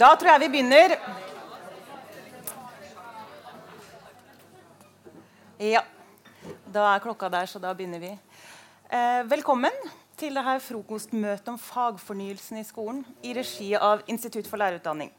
[0.00, 0.94] Da tror jeg vi begynner.
[5.60, 5.82] Ja.
[6.72, 8.14] Da er klokka der, så da begynner vi.
[8.88, 9.76] Eh, velkommen
[10.16, 15.12] til dette frokostmøtet om fagfornyelsen i skolen i regi av Institutt for lærerutdanning.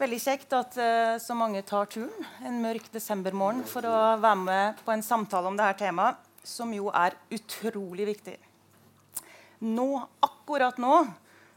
[0.00, 4.82] Veldig kjekt at eh, så mange tar turen en mørk desembermorgen for å være med
[4.82, 8.40] på en samtale om dette temaet, som jo er utrolig viktig.
[9.62, 11.04] Nå, akkurat nå,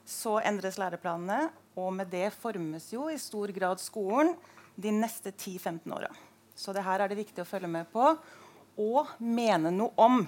[0.07, 4.33] så endres læreplanene, og med det formes jo i stor grad skolen
[4.79, 6.09] de neste 10-15 åra.
[6.57, 8.03] Så det her er det viktig å følge med på
[8.77, 10.21] og mene noe om.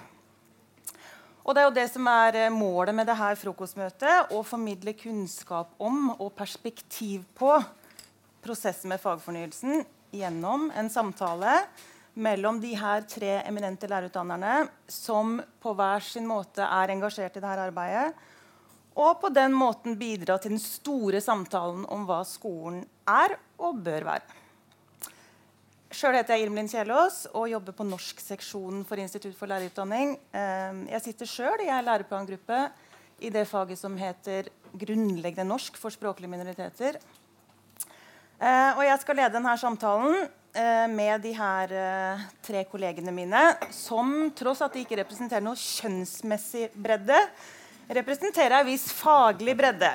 [1.40, 4.34] Og det er jo det som er eh, målet med dette frokostmøtet.
[4.34, 7.54] Å formidle kunnskap om og perspektiv på
[8.44, 11.62] prosessen med fagfornyelsen gjennom en samtale
[12.20, 17.66] mellom de her tre eminente lærerutdannerne som på hver sin måte er engasjert i dette
[17.68, 18.14] arbeidet,
[18.98, 24.08] og på den måten bidra til den store samtalen om hva skolen er og bør
[24.08, 24.40] være.
[25.90, 30.14] Sjøl heter jeg Irmelin Kjellås og jobber på norskseksjonen for Institutt for lærerutdanning.
[30.30, 32.60] Eh, jeg sitter sjøl i en læreplangruppe
[33.26, 37.00] i det faget som heter grunnleggende norsk for språklige minoriteter.
[38.38, 40.14] Eh, og jeg skal lede denne samtalen
[40.54, 41.74] eh, med de her
[42.46, 43.42] tre kollegene mine,
[43.74, 47.18] som tross at de ikke representerer noe kjønnsmessig bredde,
[47.94, 49.90] representerer en viss faglig bredde.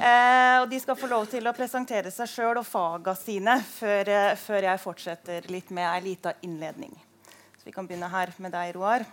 [0.00, 4.08] Eh, og de skal få lov til å presentere seg sjøl og faga sine før,
[4.08, 6.94] eh, før, jeg fortsetter litt med ei lita innledning.
[7.58, 9.04] Så vi kan begynne her med deg, Roar.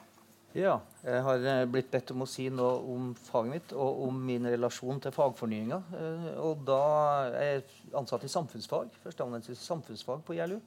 [0.56, 4.22] Ja, jeg har eh, blitt bedt om å si noe om faget mitt og om
[4.30, 5.81] min relasjon til fagfornyinga.
[6.00, 6.81] Eh, og da
[7.28, 7.66] er jeg
[8.00, 10.62] ansatt i samfunnsfag, førsteamanuensis samfunnsfag på JLU.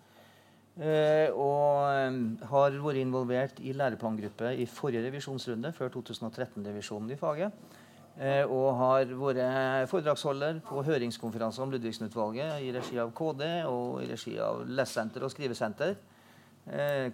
[0.80, 2.14] Eh, og eh,
[2.48, 7.76] har vært involvert i læreplangruppe i forrige revisjonsrunde, før 2013-revisjonen i faget.
[8.16, 14.08] Eh, og har vært foredragsholder på høringskonferanser om Ludvigsen-utvalget i regi av KD og i
[14.08, 15.98] regi av Lessenter og Skrivesenter.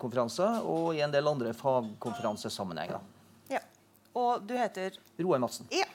[0.03, 2.99] konferanser Og i en del andre fagkonferansesammenhenger.
[3.49, 3.61] Ja.
[4.15, 4.99] Og du heter?
[5.23, 5.67] Roar Madsen.
[5.71, 5.87] Ja.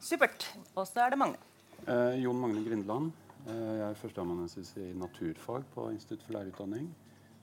[0.00, 0.46] Supert.
[0.74, 1.40] Og så er det Magne.
[1.86, 3.12] Eh, Jon Magne Grindland.
[3.46, 6.88] Eh, jeg er førsteamanuensis i naturfag på Institutt for lærerutdanning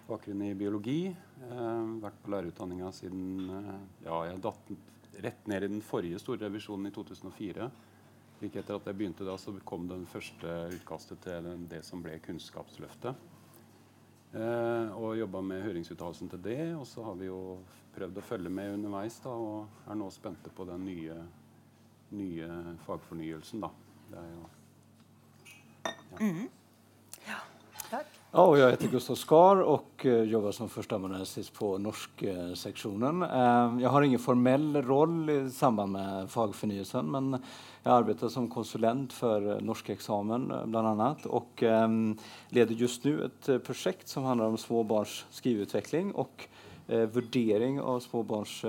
[0.07, 1.07] bakgrunn i biologi.
[1.07, 3.73] Eh, vært på lærerutdanninga siden eh,
[4.05, 4.71] ja, jeg datt
[5.23, 7.69] rett ned i den forrige store revisjonen i 2004.
[8.41, 12.19] Like etter at jeg begynte da, så kom den første utkastet til det som ble
[12.25, 13.25] Kunnskapsløftet.
[14.37, 16.61] Eh, og jobba med høringsuttalelsen til det.
[16.77, 17.57] Og så har vi jo
[17.97, 21.17] prøvd å følge med underveis da, og er nå spente på den nye,
[22.13, 23.65] nye fagfornyelsen.
[23.65, 23.73] da.
[24.11, 24.45] Det er jo
[25.87, 26.21] ja.
[26.21, 26.47] Mm
[27.27, 27.41] ja.
[27.89, 28.16] Takk.
[28.37, 33.23] Ja, og jeg heter Gustav Skar og jobber som førsteamanuensis på norskseksjonen.
[33.81, 39.41] Jeg har ingen formell roll i samband med fagfornyelsen, men jeg arbeider som konsulent for
[39.65, 41.09] norskeksamen bl.a.
[41.33, 41.65] og
[42.53, 46.45] leder just nu et projekt som handler om småbarns skriveutvikling og
[47.17, 48.59] vurdering av småbarns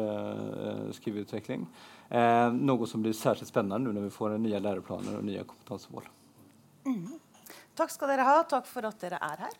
[0.96, 1.68] skriveutvikling.
[2.56, 6.08] Något som blir særskilt spennende nu når vi får nye læreplaner og nye kompetansemål.
[6.88, 7.18] Mm.
[7.78, 8.42] Takk skal dere ha.
[8.48, 9.58] Takk for at dere er her.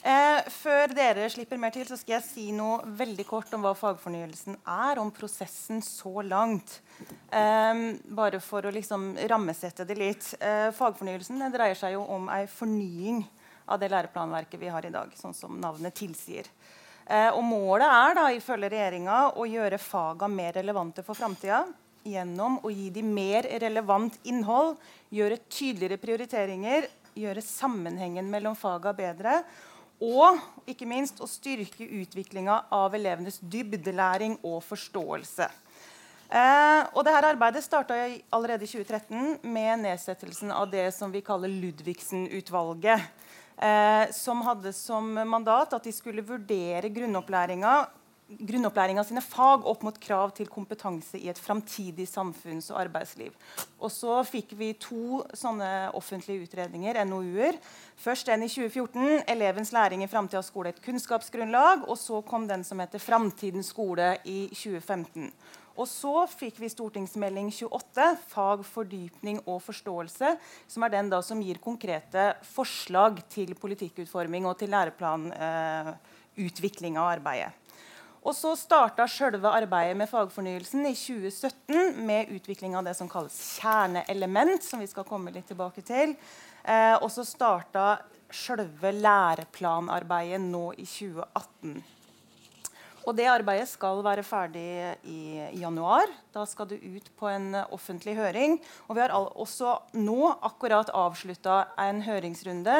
[0.00, 3.74] Eh, før dere slipper mer til, så skal jeg si noe veldig kort om hva
[3.76, 6.78] fagfornyelsen er, om prosessen så langt.
[7.28, 7.82] Eh,
[8.16, 10.30] bare for å liksom rammesette det litt.
[10.40, 13.24] Eh, fagfornyelsen dreier seg jo om ei fornying
[13.70, 16.48] av det læreplanverket vi har i dag, sånn som navnet tilsier.
[17.10, 21.64] Eh, og målet er da, ifølge regjeringa å gjøre faga mer relevante for framtida
[22.06, 24.78] gjennom å gi dem mer relevant innhold,
[25.12, 26.88] gjøre tydeligere prioriteringer
[27.18, 29.40] gjøre sammenhengen mellom faga bedre.
[30.00, 30.38] Og
[30.70, 35.50] ikke minst å styrke utviklinga av elevenes dybdelæring og forståelse.
[36.30, 37.96] Eh, og dette Arbeidet starta
[38.30, 43.08] allerede i 2013 med nedsettelsen av det som vi kaller Ludvigsen-utvalget.
[43.60, 47.74] Eh, som hadde som mandat at de skulle vurdere grunnopplæringa
[48.38, 53.32] grunnopplæringa sine fag opp mot krav til kompetanse i et framtidig samfunns- og arbeidsliv.
[53.80, 57.54] Og så fikk vi to sånne offentlige utredninger, NOU-er.
[57.96, 61.88] Først den i 2014, 'Elevens læring i framtidas skole et kunnskapsgrunnlag'.
[61.88, 65.32] Og så kom den som heter 'Framtidens skole' i 2015.
[65.76, 70.36] Og så fikk vi stortingsmelding 28, 'Fag, fordypning og forståelse',
[70.68, 77.08] som er den da som gir konkrete forslag til politikkutforming og til læreplanutvikling eh, av
[77.18, 77.59] arbeidet.
[78.20, 83.36] Og så starta selve arbeidet med fagfornyelsen i 2017 med utvikling av det som kalles
[83.56, 86.12] kjerneelement, som vi skal komme litt tilbake til.
[86.64, 87.94] Eh, og så starta
[88.30, 91.80] selve læreplanarbeidet nå i 2018.
[93.08, 94.68] Og det arbeidet skal være ferdig
[95.08, 96.10] i januar.
[96.34, 98.58] Da skal det ut på en offentlig høring.
[98.88, 102.76] Og vi har også nå akkurat avslutta en høringsrunde.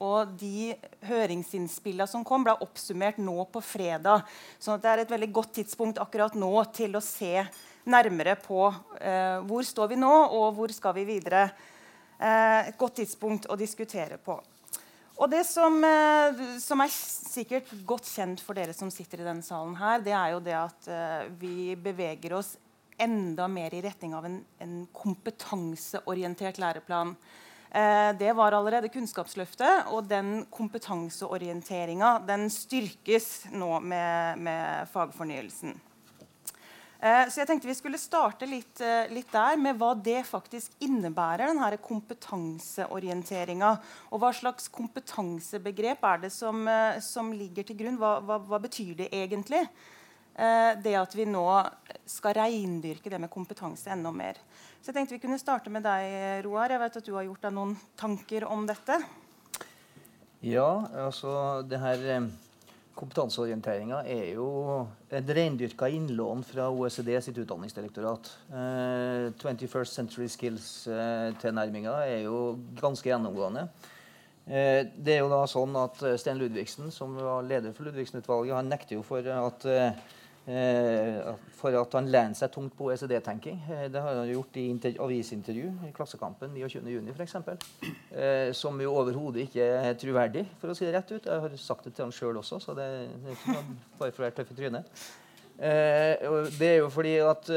[0.00, 0.72] Og de
[1.04, 4.24] høringsinnspillene som kom, ble oppsummert nå på fredag.
[4.56, 7.34] Så det er et veldig godt tidspunkt akkurat nå til å se
[7.90, 8.62] nærmere på
[9.00, 11.50] eh, hvor står vi nå, og hvor skal vi videre.
[12.16, 14.38] Eh, et godt tidspunkt å diskutere på.
[15.20, 19.44] Og det som, eh, som, er sikkert godt kjent for dere som sitter i denne
[19.44, 22.54] salen, her, det er jo det at uh, vi beveger oss
[23.00, 27.12] enda mer i retning av en, en kompetanseorientert læreplan.
[27.70, 35.78] Uh, det var allerede Kunnskapsløftet, og den kompetanseorienteringa den styrkes nå med, med fagfornyelsen.
[37.00, 40.74] Eh, så jeg tenkte vi skulle starte litt, eh, litt, der med hva det faktisk
[40.84, 43.70] innebærer, denne kompetanseorienteringa.
[44.12, 47.96] Og hva slags kompetansebegrep er det som, eh, som ligger til grunn?
[47.96, 49.66] Hva, hva, hva, betyr det egentlig?
[50.34, 51.42] Det at vi nå
[52.08, 54.38] skal reindyrke det med kompetanse enda mer.
[54.80, 56.72] Så jeg tenkte vi kunne starte med deg, Roar.
[56.72, 58.96] Jeg vet at du har gjort deg noen tanker om dette?
[60.46, 60.70] Ja,
[61.02, 61.34] altså
[61.68, 62.06] det her
[63.00, 64.46] Kompetanseorienteringa er jo
[65.14, 68.28] et reindyrka innlån fra OECD sitt utdanningsdirektorat.
[68.50, 73.68] Eh, 21st Century Skills-tilnærminga eh, er jo ganske gjennomgående.
[74.44, 78.68] Eh, det er jo da sånn at Sten Ludvigsen, som var leder for Ludvigsen-utvalget, han
[78.68, 80.19] nekter jo for at eh, Eh,
[81.60, 83.60] for at han lener seg tungt på OECD-tenking.
[83.70, 84.66] Eh, det har han gjort i
[85.04, 87.36] avisintervju i Klassekampen 29.6 f.eks.
[88.10, 91.26] Eh, som jo overhodet ikke er troverdig, for å si det rett ut.
[91.26, 92.90] Jeg har sagt det til han sjøl også, så det,
[93.24, 93.58] det er
[94.00, 95.02] bare for å være tøff i trynet.
[95.60, 97.48] det er jo fordi at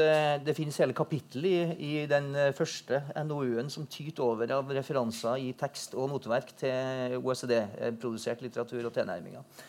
[0.44, 5.54] det finnes hele kapittel i, i den første NOU-en som tyter over av referanser i
[5.56, 9.64] tekst og noteverk til OECD-produsert litteratur og tilnærminger.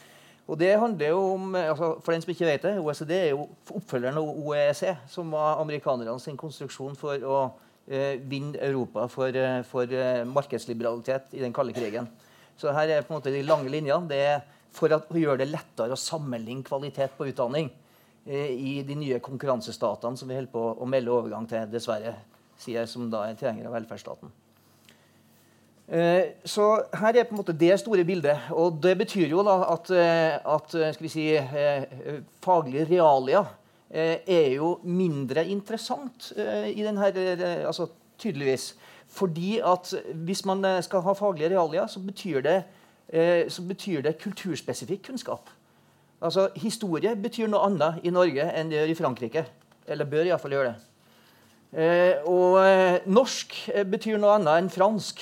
[0.45, 3.47] Og det handler jo om, altså For den som ikke vet det, OECD er jo
[3.73, 7.39] oppfølgeren av OEC, som var amerikanerne sin konstruksjon for å
[7.87, 12.11] eh, vinne Europa for, eh, for eh, markedsliberalitet i den kalde krigen.
[12.57, 14.07] Så her er på en måte de lange linjene.
[14.07, 14.45] Det er
[14.75, 17.71] for å gjøre det lettere å sammenligne kvalitet på utdanning
[18.27, 22.17] eh, i de nye konkurransestatene som vi holder på å melde overgang til, dessverre,
[22.59, 24.44] sier jeg som da er tilhenger av velferdsstaten.
[25.85, 28.49] Eh, så her er på en måte det store bildet.
[28.51, 31.27] Og det betyr jo da at, eh, at eh, skal vi si,
[32.41, 33.45] faglige realia
[33.95, 37.05] er jo mindre interessant i denne
[37.67, 37.85] altså
[38.19, 38.73] tydeligvis.
[39.07, 39.93] Fordi at
[40.25, 42.63] hvis man skal ha faglige realia, så betyr det,
[43.47, 45.49] så betyr det kulturspesifikk kunnskap.
[46.21, 49.45] Altså Historie betyr noe annet i Norge enn det gjør i Frankrike.
[49.87, 52.19] Eller bør iallfall gjøre det.
[52.25, 52.59] og
[53.07, 53.55] norsk
[53.85, 55.21] betyr noe annet enn fransk.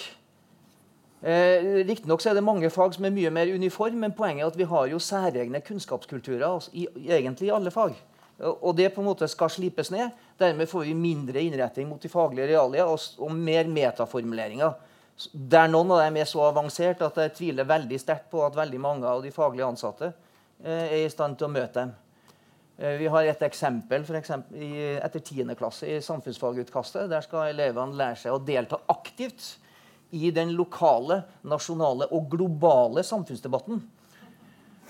[1.23, 4.57] Eh, Riktignok er det mange fag som er mye mer uniform, men poenget er at
[4.59, 7.95] vi har jo særegne kunnskapskulturer altså, i, egentlig i alle fag.
[8.43, 10.11] Og det på en måte skal slipes ned.
[10.39, 14.73] Dermed får vi mindre innretting mot de faglige realia og, og mer metaformuleringer.
[15.31, 18.81] Der noen av dem er så avansert at jeg tviler veldig sterkt på at veldig
[18.81, 21.93] mange av de faglige ansatte eh, er i stand til å møte dem.
[22.81, 25.55] Eh, vi har et eksempel, for eksempel i, etter 10.
[25.55, 27.07] klasse i samfunnsfagutkastet.
[27.13, 29.53] Der skal elevene lære seg å delta aktivt
[30.13, 33.83] i den lokale, nasjonale og globale samfunnsdebatten.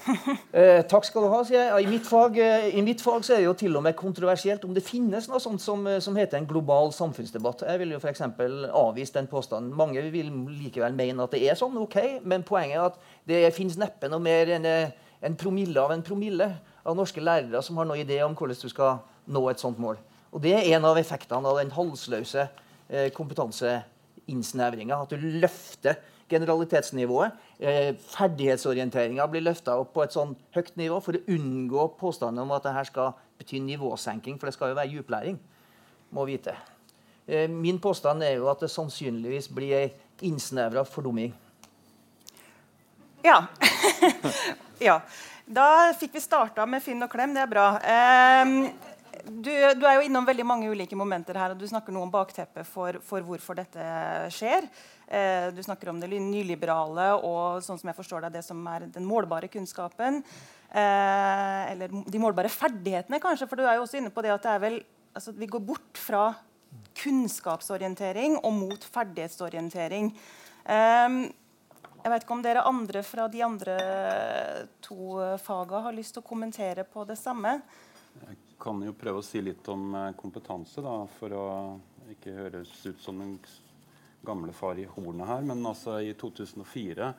[0.54, 1.86] Eh, takk skal du ha, sier jeg.
[1.86, 4.66] I mitt, fag, eh, I mitt, fag, så er det jo til og med kontroversielt
[4.68, 7.64] om det finnes noe sånt som, eh, som heter en global samfunnsdebatt.
[7.70, 8.22] Jeg vil jo f.eks.
[8.22, 9.72] avvise den påstanden.
[9.80, 10.30] Mange vil
[10.60, 13.00] likevel mene at det er sånn, ok, men poenget er at
[13.30, 14.92] det finnes neppe noe mer enn eh,
[15.24, 16.50] en promille av en promille
[16.84, 19.00] av norske lærere som har noen idé om hvordan du skal
[19.32, 19.98] nå et sånt mål.
[20.34, 22.48] Og Det er en av effektene av den halsløse
[22.90, 23.80] eh, kompetanse
[24.32, 25.02] innsnevringa.
[25.02, 26.00] At du løfter
[26.34, 27.32] generalitetsnivået.
[27.60, 32.54] Eh, ferdighetsorienteringa blir løfta opp på et sånn høyt nivå for å unngå påstanden om
[32.56, 35.40] at dette skal bety nivåsenking, for det skal jo være djuplæring.
[36.14, 36.54] må vite.
[37.26, 41.34] Eh, min påstand er jo at det sannsynligvis blir ei innsnevra fordumming.
[43.24, 43.48] Ja.
[44.80, 45.00] ja.
[45.46, 47.34] Da fikk vi starta med Finn og Klem.
[47.34, 47.66] Det er bra.
[47.82, 48.93] Eh,
[49.24, 52.12] du, du, er jo innom veldig mange ulike momenter her, og du snakker noe om
[52.12, 53.86] bakteppet for, for hvorfor dette
[54.36, 54.68] skjer.
[55.08, 58.90] Eh, du snakker om det nyliberale og sånn som jeg forstår det, det som er
[58.92, 60.20] den målbare kunnskapen.
[60.68, 63.48] Eh, eller de målbare ferdighetene, kanskje.
[63.48, 64.78] For du er jo også inne på det at det er vel,
[65.16, 66.26] altså, vi går bort fra
[67.00, 70.12] kunnskapsorientering og mot ferdighetsorientering.
[70.68, 71.20] Eh,
[72.04, 73.80] jeg vet ikke om dere andre fra de andre
[74.84, 77.62] to faga har lyst til å kommentere på det samme.
[78.20, 81.46] Jeg kan jo prøve å si litt om eh, kompetanse, da, for å
[82.14, 83.38] ikke høres ut som en
[84.24, 85.46] gamle far i hornet her.
[85.48, 87.14] Men altså i 2004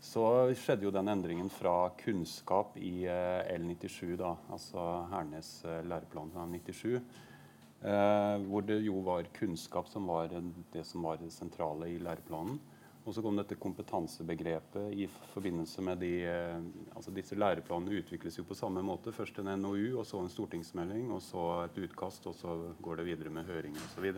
[0.00, 6.30] så skjedde jo den endringen fra kunnskap i eh, L97, da, altså Hernes eh, læreplan
[6.34, 10.30] fra 97, eh, hvor det jo var kunnskap som var
[10.72, 12.60] det som var det sentrale i læreplanen.
[13.08, 16.58] Og så kom dette kompetansebegrepet i forbindelse med de eh,
[16.92, 19.14] altså Disse læreplanene utvikles jo på samme måte.
[19.16, 23.06] Først en NOU, og så en stortingsmelding, og så et utkast, og så går det
[23.08, 24.10] videre med høringer osv.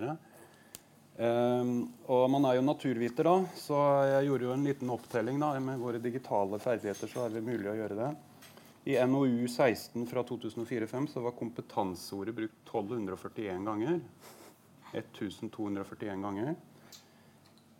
[1.20, 1.70] Um,
[2.10, 3.78] og man er jo naturviter, da, så
[4.08, 5.38] jeg gjorde jo en liten opptelling.
[5.38, 8.10] da, Med våre digitale ferdigheter så er det mulig å gjøre det.
[8.90, 14.00] I NOU 16 fra 2004-2005 så var kompetanseordet brukt 1241 ganger.
[14.96, 16.56] 1241 ganger.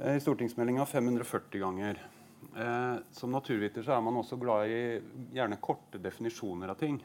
[0.02, 2.06] Eh, I stortingsmeldinga 540 ganger.
[2.56, 5.00] Eh, som naturviter så er man også glad i
[5.36, 6.96] gjerne korte definisjoner av ting.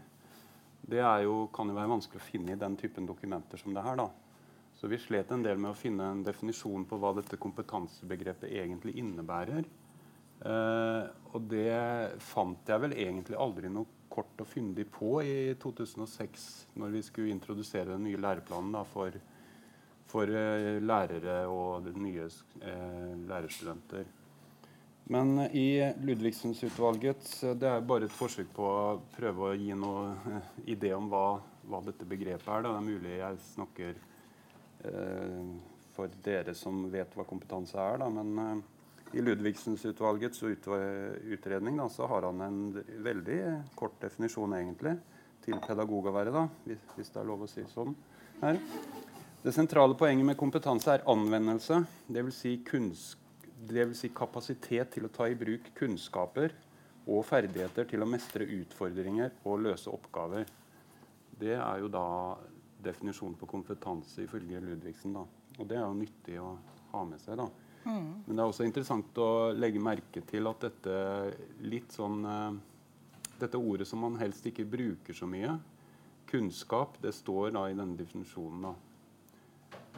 [0.85, 3.99] Det jo, kan jo være vanskelig å finne i den typen dokumenter som det her.
[3.99, 4.07] da.
[4.75, 8.95] Så vi slet en del med å finne en definisjon på hva dette kompetansebegrepet egentlig
[9.01, 9.67] innebærer.
[10.45, 16.47] Eh, og det fant jeg vel egentlig aldri noe kort og fyndig på i 2006,
[16.79, 19.11] når vi skulle introdusere den nye læreplanen da, for,
[20.09, 24.05] for eh, lærere og nye eh, lærerstudenter.
[25.05, 27.27] Men i Ludvigsens-utvalget
[27.61, 31.27] Det er bare et forsøk på å prøve å gi noe eh, idé om hva,
[31.69, 32.65] hva dette begrepet er.
[32.65, 32.73] Da.
[32.73, 34.03] Det er mulig jeg snakker
[34.85, 35.45] Eh,
[35.95, 38.01] for dere som vet hva kompetanse er.
[38.01, 38.09] Da.
[38.11, 42.59] Men eh, i Ludvigsens-utvalgets utredning da, så har han en
[43.05, 43.39] veldig
[43.79, 44.97] kort definisjon egentlig
[45.45, 47.93] til pedagog å være, da, hvis, hvis, det er lov å si sånn
[48.41, 48.59] her.
[49.45, 52.37] Det sentrale poenget med kompetanse er anvendelse, dvs.
[52.41, 52.51] Si
[53.93, 56.55] si kapasitet til å ta i bruk kunnskaper
[57.05, 60.47] og ferdigheter til å mestre utfordringer og løse oppgaver.
[61.37, 62.07] Det er jo da
[62.87, 65.13] definisjonen på kompetanse ifølge Ludvigsen.
[65.13, 65.21] Da.
[65.59, 66.49] Og det er jo nyttig å
[66.95, 67.37] ha med seg.
[67.37, 67.45] da.
[67.85, 68.09] Mm.
[68.25, 70.97] Men det er også interessant å legge merke til at dette
[71.61, 72.57] litt sånn uh,
[73.37, 75.57] Dette ordet som man helst ikke bruker så mye,
[76.25, 78.71] kunnskap, det står da i denne definisjonen.
[78.71, 78.94] da.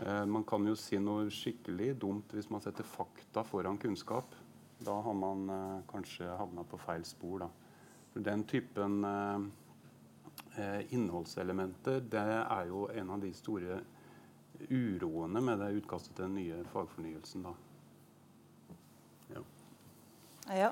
[0.05, 4.35] Uh, man kan jo si noe skikkelig dumt hvis man setter fakta foran kunnskap.
[4.77, 7.45] Da har man uh, kanskje havna på feil spor.
[7.45, 7.49] da.
[8.13, 9.03] For den typen
[10.57, 13.77] eh, innholdselementer det er jo en av de store
[14.73, 17.45] uroene med det utkastet til den nye fagfornyelsen.
[17.45, 17.53] da.
[19.35, 19.43] Ja.
[20.63, 20.71] ja.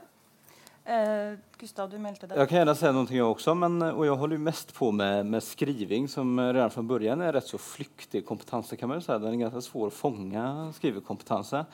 [0.86, 2.38] Eh, Gustav, du meldte deg.
[2.38, 3.56] Jag kan gärna säga någonting jag också.
[3.56, 7.48] Men, och jag håller mest på med, med skriving som redan från början är rätt
[7.48, 8.74] så flyktig kompetens.
[8.80, 9.20] kan man säga.
[9.20, 11.66] Den är ganska svår att fånga skrivekompetanse.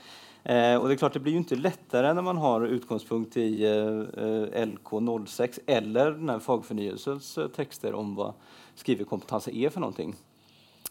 [0.44, 3.65] Eh, och det är klart, det blir ju inte lättare när man har utgångspunkt i
[3.65, 8.34] eh, LK06 eller den här eh, texter om vad
[8.75, 10.15] skrivekompetanse är för någonting.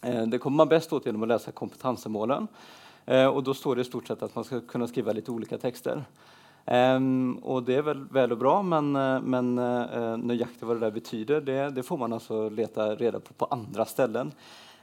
[0.01, 2.47] Eh, det kommer man bäst åt genom att läsa kompetensemålen.
[3.05, 5.57] Eh, och då står det i stort sett att man ska kunna skriva lite olika
[5.57, 6.05] texter.
[6.65, 10.85] Um, og det er vel, vel og bra, men, eh, men uh, nøyaktig hva det
[10.85, 14.29] der betyder, det, det, får man altså lete reda på på andre steder.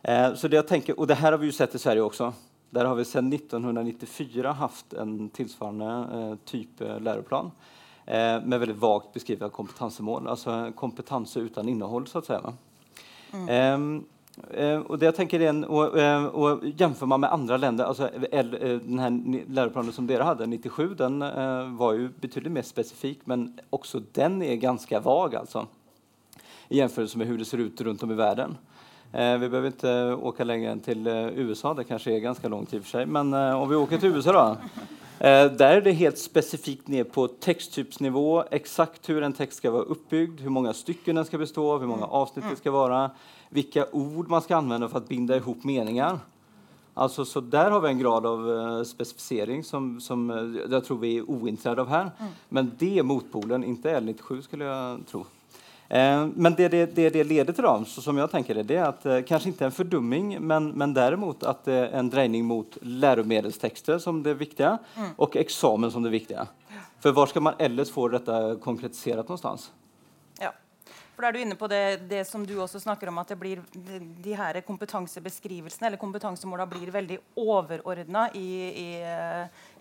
[0.03, 2.33] Uh, så det jeg tenker, Og det her har vi jo sett i Sverige også.
[2.75, 7.53] Der har vi siden 1994 haft en tilsvarende uh, typ läroplan
[8.09, 10.29] med veldig vagt beskrivna kompetansemål.
[10.29, 12.39] alltså kompetenser utan innehåll så å si.
[13.33, 13.49] Mm.
[13.75, 14.18] Um, Eh,
[14.87, 18.09] och det jag tänker är en, och, eh, och jämför man med andra länder, alltså
[18.09, 18.47] eh,
[18.83, 21.19] den här som dere hade, 97, den
[21.77, 25.67] var ju betydligt mer specifik, men också den är ganska vag alltså.
[26.69, 28.57] I jämförelse med hur det ser ut runt om i världen.
[29.13, 32.83] vi behöver inte åka längre än till USA, det kanske är ganska långt i och
[32.83, 34.57] för sig, men om vi åker till USA då.
[35.59, 40.41] där är det helt specifikt ner på texttypsnivå, exakt hur en text ska vara uppbyggd,
[40.41, 43.11] hur många stycken den ska bestå av, hur många avsnitt det ska vara,
[43.49, 46.19] vilka ord man ska använda för att binda ihop meningar.
[46.99, 50.99] Alltså, så där har vi en grad av uh, specificering som, som uh, jag tror
[50.99, 52.11] vi är ointresserade av här.
[52.19, 52.33] Mm.
[52.49, 55.21] Men det är motpolen, inte L97 skulle jag tro.
[55.21, 55.27] Uh,
[56.35, 58.85] men det det, det det leder till, då, så som jag tänker det, det är
[58.85, 64.35] att kanske inte en fördumming, men, men däremot att en drejning mot läromedelstexter som det
[64.35, 65.11] viktiga mm.
[65.17, 66.47] och examen som det viktiga.
[67.01, 69.71] För var ska man ellers få detta konkretiserat någonstans?
[71.19, 73.37] For da er du inne på det, det, som du også snakker om, at det
[73.41, 78.87] blir de, de her kompetansebeskrivelsene eller kompetansemåla blir veldig overordna i, i,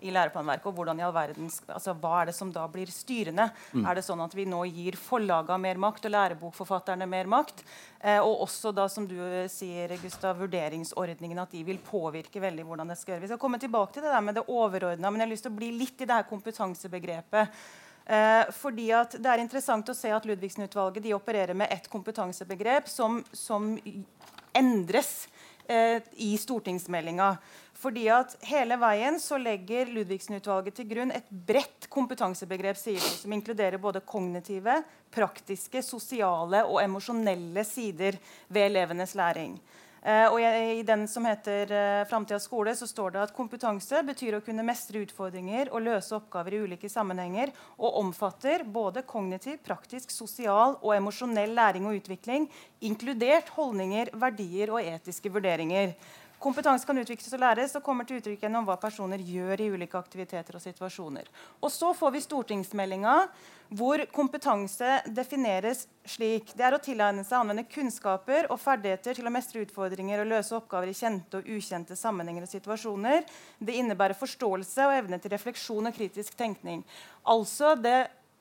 [0.02, 0.66] i, læreplanverket.
[0.66, 3.46] og hvordan i all verden, altså Hva er det som da blir styrende?
[3.70, 3.86] Mm.
[3.86, 7.62] Er det sånn at vi nå gir forlaga mer makt og lærebokforfatterne mer makt?
[8.02, 9.14] Eh, og også da, som du
[9.46, 13.28] sier, Gustav, vurderingsordningen, at de vil påvirke veldig hvordan det skal gjøre.
[13.28, 15.54] Vi skal komme tilbake til det der med det overordna, men jeg har lyst til
[15.54, 17.62] å bli litt i det her kompetansebegrepet.
[18.08, 23.74] Eh, fordi Det er interessant å se at Ludvigsen-utvalget opererer med et kompetansebegrep som, som
[24.56, 25.28] endres
[25.68, 27.34] eh, i stortingsmeldinga.
[27.78, 33.34] Fordi at hele veien så legger Ludvigsen-utvalget til grunn et bredt kompetansebegrep sier de, som
[33.36, 34.80] inkluderer både kognitive,
[35.14, 39.60] praktiske, sosiale og emosjonelle sider ved elevenes læring.
[40.02, 44.38] Eh, og I den som heter uh, 'Framtidas skole', så står det at kompetanse betyr
[44.38, 50.10] å kunne mestre utfordringer og løse oppgaver i ulike sammenhenger, og omfatter både kognitiv, praktisk,
[50.14, 52.46] sosial og emosjonell læring og utvikling,
[52.80, 55.96] inkludert holdninger, verdier og etiske vurderinger.
[56.38, 59.98] Kompetanse kan utvikles og læres og kommer til uttrykk gjennom hva personer gjør i ulike
[59.98, 61.26] aktiviteter og situasjoner.
[61.58, 63.14] Og så får vi stortingsmeldinga,
[63.78, 66.54] hvor kompetanse defineres slik.
[66.54, 70.30] Det er å tilegne seg å anvende kunnskaper og ferdigheter til å mestre utfordringer og
[70.30, 73.26] løse oppgaver i kjente og ukjente sammenhenger og situasjoner.
[73.58, 76.86] Det innebærer forståelse og evne til refleksjon og kritisk tenkning.
[77.26, 77.98] Altså det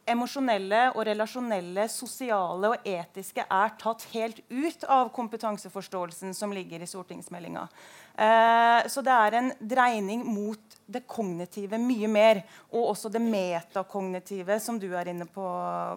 [0.08, 6.90] emosjonelle og relasjonelle, sosiale og etiske er tatt helt ut av kompetanseforståelsen som ligger i
[6.90, 7.68] stortingsmeldinga.
[8.16, 12.42] Eh, så det er en dreining mot det kognitive mye mer.
[12.72, 15.46] Og også det metakognitive, som du er inne på,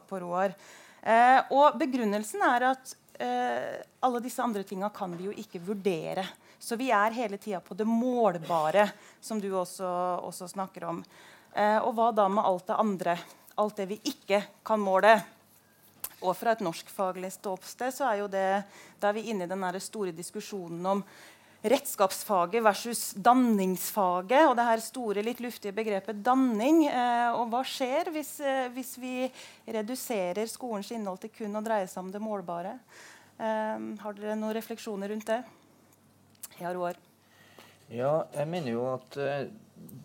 [0.09, 0.57] på Roar.
[1.01, 6.27] Eh, og begrunnelsen er at eh, alle disse andre tinga kan vi jo ikke vurdere.
[6.61, 8.91] Så vi er hele tida på det målbare,
[9.23, 9.89] som du også,
[10.29, 11.05] også snakker om.
[11.57, 13.15] Og hva da med alt det andre?
[13.59, 15.17] Alt det vi ikke kan måle.
[16.21, 18.47] Og fra et norskfaglig ståsted så er jo det,
[19.01, 21.05] da er vi inne i den store diskusjonen om
[21.61, 24.49] redskapsfaget versus danningsfaget.
[24.49, 26.87] Og det her store, litt luftige begrepet danning.
[26.89, 29.31] Eh, og hva skjer hvis, eh, hvis, vi
[29.67, 32.79] reduserer skolens innhold til kun å dreie seg om det målbare?
[33.39, 35.43] Eh, har dere noen refleksjoner rundt det?
[36.61, 36.99] Ja, Roar.
[37.91, 39.49] Ja, jeg mener jo at eh,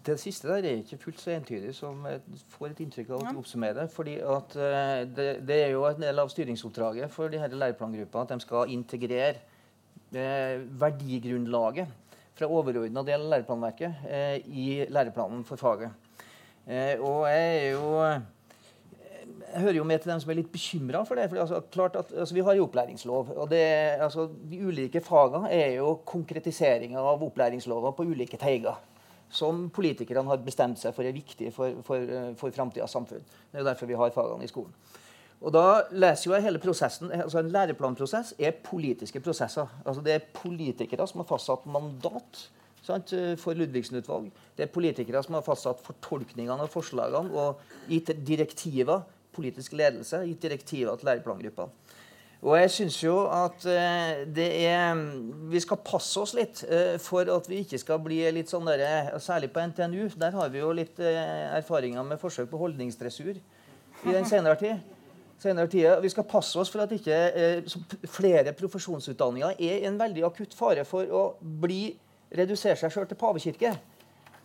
[0.05, 2.21] det siste der er ikke fullt så entydig som jeg
[2.53, 6.21] får et inntrykk av å oppsummere fordi at uh, det, det, er jo en del
[6.21, 9.41] av styringsoppdraget for de her læreplangruppene at de skal integrere
[10.13, 15.91] eh, verdigrunnlaget fra overordna del av læreplanverket eh, i læreplanen for faget.
[16.99, 17.91] og jeg er jo
[19.55, 21.29] jeg hører jo med til dem som er litt bekymra for det.
[21.29, 23.29] for altså, klart at altså, Vi har jo opplæringslov.
[23.37, 23.63] og det,
[24.03, 28.75] altså, De ulike fagene er jo konkretiseringer av opplæringslova på ulike teiger
[29.35, 33.23] som politikerne har bestemt seg for er viktige for, for, eh, for framtidas samfunn.
[33.51, 34.73] Det er derfor vi har fagene i skolen.
[35.45, 39.67] Og da leser jo jeg hele prosessen, altså En læreplanprosess er politiske prosesser.
[39.85, 42.47] Altså Det er politikere som har fastsatt mandat
[42.85, 44.31] sant, for Ludvigsen-utvalg.
[44.55, 49.03] Det er politikere som har fastsatt fortolkningene av forslagene og gitt direktiver,
[49.35, 51.84] politisk ledelse, gitt direktiver til læreplangruppene.
[52.45, 54.99] Og jeg syns jo at uh, det er
[55.49, 59.15] Vi skal passe oss litt uh, for at vi ikke skal bli litt sånn der,
[59.23, 60.11] Særlig på NTNU.
[60.21, 64.93] Der har vi jo litt uh, erfaringer med forsøk på holdningsdressur i den senere tid.
[65.41, 65.97] Senere tida.
[66.03, 67.17] Vi skal passe oss for at ikke
[68.13, 71.89] flere profesjonsutdanninger er en veldig akutt fare for å bli
[72.35, 73.73] redusere seg sjøl til pavekirke.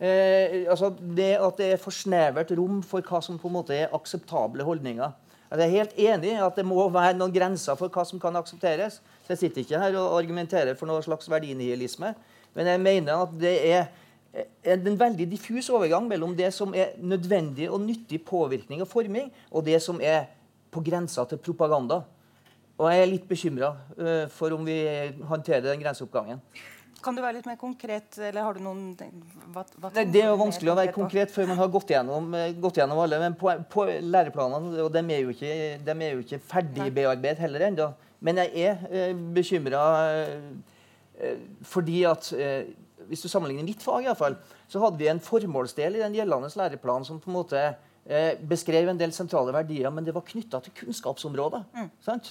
[0.01, 3.93] altså det At det er for snevert rom for hva som på en måte er
[3.95, 5.13] akseptable holdninger.
[5.51, 8.37] Jeg er helt enig i at det må være noen grenser for hva som kan
[8.39, 9.01] aksepteres.
[9.25, 12.13] Så jeg sitter ikke her og argumenterer for noe slags verdinihilisme.
[12.55, 13.89] Men jeg mener at det er
[14.63, 19.65] en veldig diffus overgang mellom det som er nødvendig og nyttig påvirkning og forming, og
[19.67, 20.29] det som er
[20.71, 21.99] på grensa til propaganda.
[22.79, 24.79] Og jeg er litt bekymra eh, for om vi
[25.27, 26.39] håndterer den grenseoppgangen.
[27.01, 28.17] Kan du være litt mer konkret?
[28.19, 28.91] eller har du noen...
[29.53, 32.29] Hva, hva Nei, det er jo vanskelig å være konkret før man har gått gjennom,
[32.37, 33.19] eh, gått gjennom alle.
[33.23, 37.67] Men på, på læreplanene og de er jo ikke, de er jo ikke ferdigbearbeidet heller
[37.69, 37.89] ennå.
[38.21, 39.83] Men jeg er eh, bekymra
[40.13, 41.37] eh,
[41.67, 42.71] fordi at eh,
[43.09, 44.37] Hvis du sammenligner mitt fag, i fall,
[44.69, 47.59] så hadde vi en formålsdel i den gjeldende læreplanen som på en måte
[48.05, 51.63] eh, beskrev en del sentrale verdier, men det var knytta til kunnskapsområdet.
[51.75, 51.89] Mm.
[52.05, 52.29] sant?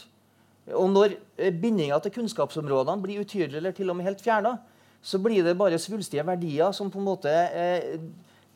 [0.77, 4.57] Og når eh, bindinga til kunnskapsområdene blir utydelig eller til og med helt fjerna,
[5.03, 7.99] så blir det bare svulstige verdier som på en måte eh,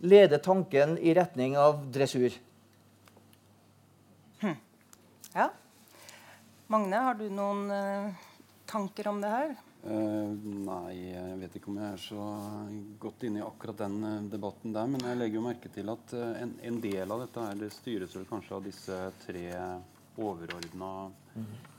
[0.05, 2.35] leder tanken i retning av dressur.
[4.43, 4.59] Hm.
[5.35, 5.49] Ja.
[6.73, 8.27] Magne, har du noen eh,
[8.69, 9.55] tanker om det her?
[9.85, 10.33] Uh,
[10.65, 12.27] nei, jeg vet ikke om jeg er så
[13.03, 14.87] godt inne i akkurat den uh, debatten der.
[14.89, 17.69] Men jeg legger jo merke til at uh, en, en, del av dette her, det
[17.75, 19.45] styres vel kanskje av disse tre
[20.17, 20.95] overordna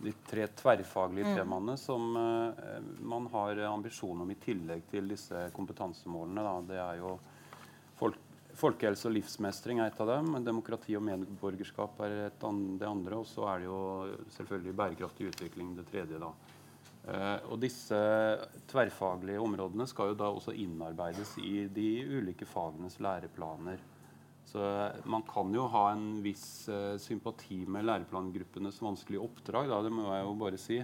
[0.06, 1.38] De tre tverrfaglige mm.
[1.40, 6.44] temaene som uh, man har ambisjon om i tillegg til disse kompetansemålene.
[6.44, 6.56] Da.
[6.70, 7.16] Det er jo
[8.00, 8.20] folk,
[8.56, 10.36] Folkehelse og livsmestring er et av dem.
[10.46, 13.18] Demokrati og medborgerskap er an, det andre.
[13.20, 13.80] Og så er det jo
[14.38, 16.20] selvfølgelig bærekraftig utvikling det tredje.
[16.22, 16.32] da.
[17.06, 17.98] Uh, og disse
[18.72, 23.84] tverrfaglige områdene skal jo da også innarbeides i de ulike fagenes læreplaner.
[24.56, 29.68] Så man kan jo ha en viss uh, sympati med læreplangruppenes vanskelige oppdrag.
[29.68, 30.78] Da, det må jeg jo bare si.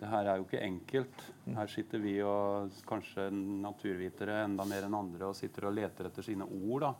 [0.00, 1.26] det her er jo ikke enkelt.
[1.58, 6.24] Her sitter vi og kanskje naturvitere enda mer enn andre og sitter og leter etter
[6.24, 6.86] sine ord.
[6.86, 6.94] da.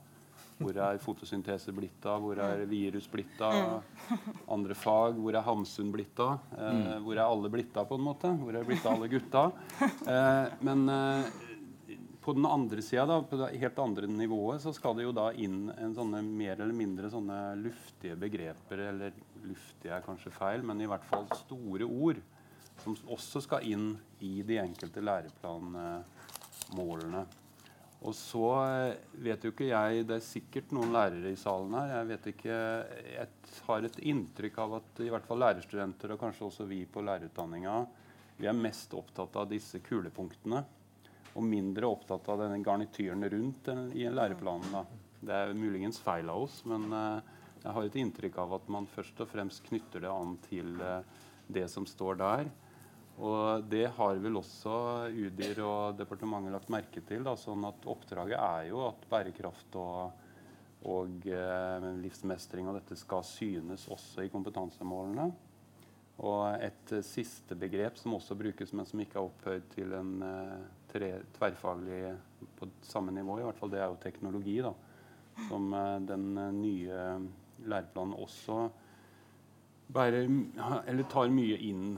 [0.56, 2.20] Hvor er fotosyntese blitt av?
[2.24, 3.82] Hvor er virus blitt av?
[4.52, 5.16] Andre fag.
[5.16, 6.44] Hvor er Hamsun blitt av?
[6.56, 8.36] Eh, hvor er alle blitt av, på en måte?
[8.40, 9.48] Hvor er blitt av alle gutta?
[10.06, 11.28] Eh, men eh,
[12.26, 15.70] på den andre sida, på det helt andre nivået, så skal det jo da inn
[15.70, 18.78] en sånne mer eller mindre sånne luftige begreper.
[18.88, 19.12] Eller
[19.44, 22.18] luftige er kanskje feil, men i hvert fall store ord.
[22.82, 23.94] Som også skal inn
[24.26, 27.22] i de enkelte læreplanmålene.
[28.02, 31.94] Og så eh, vet jo ikke jeg Det er sikkert noen lærere i salen her.
[31.94, 32.56] Jeg vet ikke,
[33.12, 33.28] jeg
[33.68, 37.86] har et inntrykk av at i hvert fall lærerstudenter, og kanskje også vi på lærerutdanninga,
[38.36, 40.66] vi er mest opptatt av disse kulepunktene.
[41.36, 44.72] Og mindre opptatt av denne garnityren rundt den, i læreplanen.
[44.72, 44.84] Da.
[45.20, 47.20] Det er muligens feil av oss, men uh,
[47.62, 51.02] jeg har et inntrykk av at man først og fremst knytter det an til uh,
[51.52, 52.48] det som står der.
[53.16, 54.74] Og det har vel også
[55.08, 57.24] UDIR og departementet lagt merke til.
[57.24, 60.26] Da, sånn at oppdraget er jo at bærekraft og,
[60.92, 65.30] og eh, livsmestring og dette skal synes også i kompetansemålene.
[66.28, 70.12] Og et siste begrep som også brukes, men som ikke er opphøyd til en
[71.36, 72.00] tverrfaglig
[72.58, 74.72] på samme nivå, i hvert fall det er jo teknologi, da,
[75.48, 77.06] som eh, den eh, nye
[77.66, 78.58] læreplanen også
[79.94, 80.28] bærer,
[80.86, 81.96] eller tar mye inn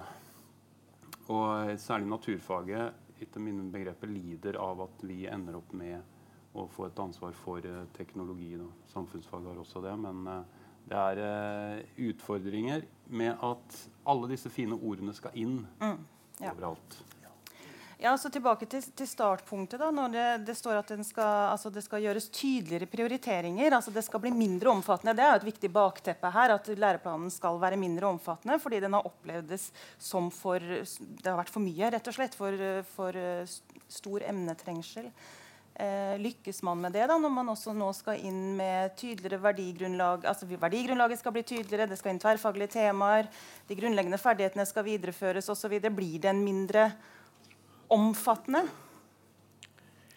[1.28, 6.86] og særlig naturfaget etter mine begreper lider av at vi ender opp med å få
[6.88, 7.64] et ansvar for
[7.96, 8.54] teknologi.
[8.56, 8.68] Da.
[8.92, 9.92] Samfunnsfag har også det.
[10.00, 10.22] Men
[10.88, 15.98] det er uh, utfordringer med at alle disse fine ordene skal inn mm,
[16.40, 16.52] ja.
[16.52, 16.98] overalt.
[17.98, 19.80] Ja, så Tilbake til, til startpunktet.
[19.80, 23.74] da, når det, det står at skal, altså det skal gjøres tydeligere prioriteringer.
[23.74, 25.16] altså Det skal bli mindre omfattende.
[25.18, 26.54] Det er jo et viktig bakteppe her.
[26.54, 31.50] At læreplanen skal være mindre omfattende fordi den har opplevdes som for Det har vært
[31.50, 32.38] for mye, rett og slett.
[32.38, 32.62] For,
[32.94, 33.18] for
[33.90, 35.10] stor emnetrengsel.
[35.74, 40.24] Eh, lykkes man med det da, når man også nå skal inn med tydeligere verdigrunnlag?
[40.26, 43.28] altså Verdigrunnlaget skal bli tydeligere, det skal inn tverrfaglige temaer,
[43.68, 45.78] de grunnleggende ferdighetene skal videreføres osv.
[45.90, 46.90] Blir det en mindre
[47.94, 48.64] omfattende?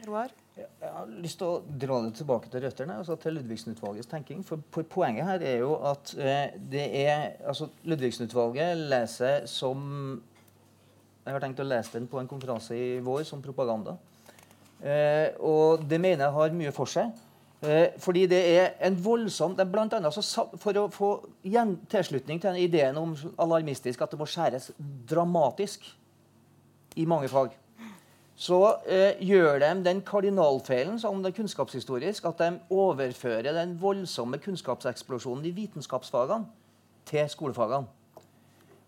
[0.07, 0.31] Roar?
[0.57, 4.41] Jeg har lyst til å dra det tilbake til røttene, altså til Ludvigsen-utvalgets tenking.
[4.45, 10.21] For, Poenget her er jo at eh, det er altså Ludvigsen-utvalget leser som
[11.21, 13.93] Jeg har tenkt å lese den på en konferanse i vår som propaganda.
[14.81, 17.13] Eh, og det mener jeg har mye for seg.
[17.62, 21.12] Eh, fordi det er en voldsom det er blant annet, altså, For å få
[21.93, 24.71] tilslutning til ideen om alarmistisk at det må skjæres
[25.07, 25.86] dramatisk
[26.95, 27.56] i mange fag
[28.41, 28.58] så
[28.89, 35.45] eh, gjør de den kardinalfeilen som det er kunnskapshistorisk, at de overfører den voldsomme kunnskapseksplosjonen
[35.45, 36.47] i vitenskapsfagene
[37.06, 37.86] til skolefagene.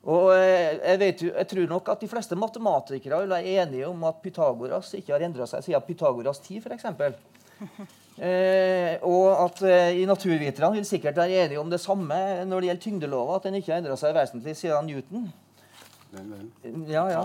[0.09, 4.07] Og eh, jeg, vet, jeg, tror nok at de fleste matematikere vil være enige om
[4.09, 6.89] at Pythagoras ikke har endra seg siden Pythagoras tid, f.eks.
[8.13, 12.13] Eh, og at eh, i naturviterne vil sikkert være enige om det samme
[12.45, 15.23] når det gjelder tyngdelova, at den ikke har endra seg vesentlig siden Newton.
[16.13, 16.89] Vel, vel.
[16.89, 17.21] Ja, ja.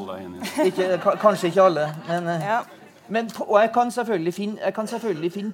[0.64, 2.60] Ikke, kanskje ikke alle, men, eh, ja.
[3.08, 4.74] men Og jeg kan selvfølgelig finne, jeg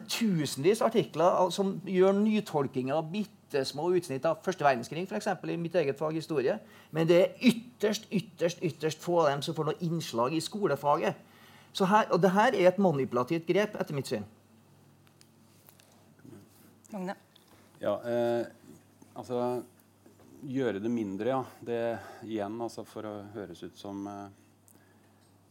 [0.09, 5.29] tusenvis artikler som gjør nytolkinger av bitte små utsnitt av første verdenskrig, f.eks.
[5.51, 6.59] i mitt eget fag historie.
[6.91, 11.15] Men det er ytterst, ytterst ytterst få av dem som får noe innslag i skolefaget.
[11.73, 14.25] Så her, og det her er et manipulativt grep, etter mitt syn.
[16.93, 17.15] Magne?
[17.81, 18.47] Ja, eh,
[19.17, 19.63] altså
[20.45, 21.43] gjøre det mindre, ja.
[21.61, 21.81] Det
[22.29, 24.27] igjen, altså for å høres ut som uh,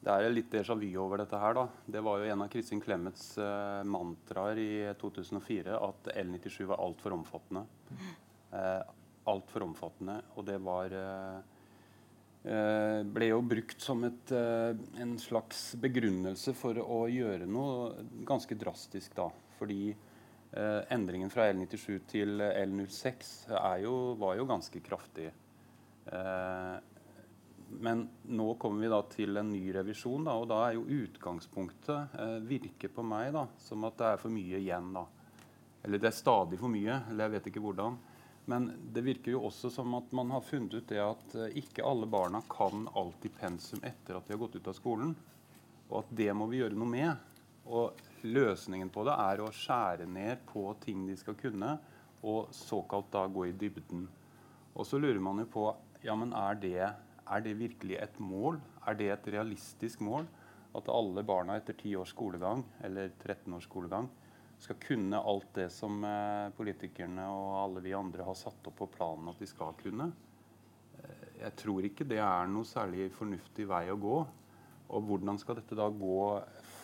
[0.04, 1.68] Det er litt déjà vu over dette her, da.
[1.86, 7.16] Det var jo en av Kristin Clemets uh, mantraer i 2004 at L97 var altfor
[7.16, 7.66] omfattende.
[8.54, 8.84] Uh,
[9.30, 10.20] altfor omfattende.
[10.36, 11.00] Og det var
[12.44, 19.30] ble jo brukt som et, en slags begrunnelse for å gjøre noe ganske drastisk, da.
[19.56, 20.13] Fordi Eh,
[20.94, 23.30] endringen fra L97 til L06
[23.82, 25.32] jo, var jo ganske kraftig.
[26.06, 26.76] Eh,
[27.80, 32.18] men nå kommer vi da til en ny revisjon, da, og da er jo utgangspunktet
[32.20, 34.92] eh, virker på meg da, som at det er for mye igjen.
[34.96, 35.06] da.
[35.84, 37.98] Eller det er stadig for mye, eller jeg vet ikke hvordan.
[38.52, 41.86] Men det virker jo også som at man har funnet ut det at eh, ikke
[41.88, 45.16] alle barna kan alltid pensum etter at de har gått ut av skolen.
[45.90, 47.30] Og at det må vi gjøre noe med.
[47.66, 51.78] Og løsningen på det er å skjære ned på ting de skal kunne,
[52.24, 54.06] og såkalt da gå i dybden.
[54.74, 55.66] Og så lurer man jo på
[56.04, 56.88] ja, men er det,
[57.24, 58.60] er det virkelig et mål?
[58.88, 60.28] Er det et realistisk mål?
[60.76, 64.10] At alle barna etter 10 års skolegang, eller 13 års skolegang,
[64.64, 68.90] skal kunne alt det som eh, politikerne og alle vi andre har satt opp på
[68.96, 70.10] planen at de skal kunne?
[71.00, 74.20] Eh, jeg tror ikke det er noe særlig fornuftig vei å gå.
[74.94, 76.18] Og hvordan skal dette da gå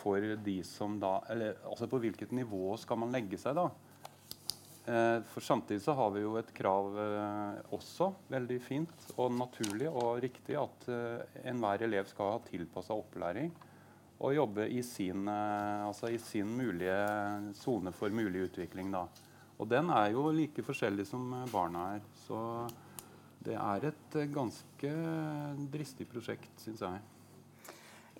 [0.00, 3.68] for de som da Eller altså på hvilket nivå skal man legge seg, da?
[4.90, 9.90] Eh, for samtidig så har vi jo et krav eh, også, veldig fint og naturlig
[9.90, 13.52] og riktig, at eh, enhver elev skal ha tilpassa opplæring
[14.20, 16.96] og jobbe i sin, altså i sin mulige
[17.56, 18.90] sone for mulig utvikling.
[18.92, 19.06] da.
[19.56, 22.02] Og den er jo like forskjellig som barna er.
[22.26, 22.40] Så
[23.40, 24.92] det er et ganske
[25.72, 27.00] dristig prosjekt, syns jeg.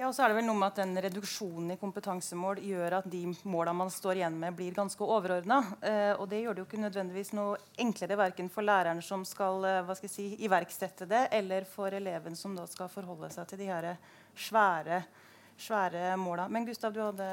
[0.00, 3.08] Ja, og så er det vel noe med at den Reduksjonen i kompetansemål gjør at
[3.12, 5.58] de målene man står igjen med, blir ganske overordna.
[5.84, 9.60] Eh, og det gjør det jo ikke nødvendigvis noe enklere verken for læreren som skal
[9.68, 13.50] eh, hva skal jeg si, iverksette det, eller for eleven som da skal forholde seg
[13.50, 13.90] til de her
[14.40, 15.02] svære
[15.60, 16.48] svære måla.
[16.48, 17.26] Men Gustav, du hadde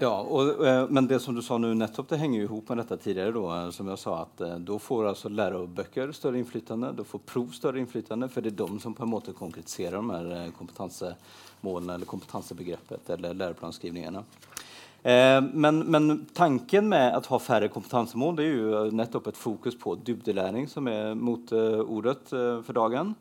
[0.00, 2.78] Ja, og, eh, men det som du sa nå nettopp, det henger jo ihop med
[2.82, 3.32] dette tidligere.
[3.32, 7.20] Då, eh, som jeg sa, at eh, Da får altså lærebøker større innflytende, da får
[7.26, 11.94] prov større innflytende, for det er de som på en måte konkretiserer de her kompetansemålene
[11.94, 14.24] eller kompetansebegrepet eller læreplanskrivningene.
[15.02, 19.94] Men, men, tanken med å ha færre kompetansemål det er jo nettopp et fokus på
[19.96, 23.14] dybdelæring, som er moteordet eh, for dagen.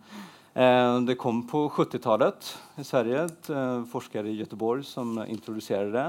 [0.60, 3.22] Eh, det kom på 70-talet i Sverige.
[3.30, 3.50] Et
[3.92, 6.08] forskere i Göteborg som introduserade det.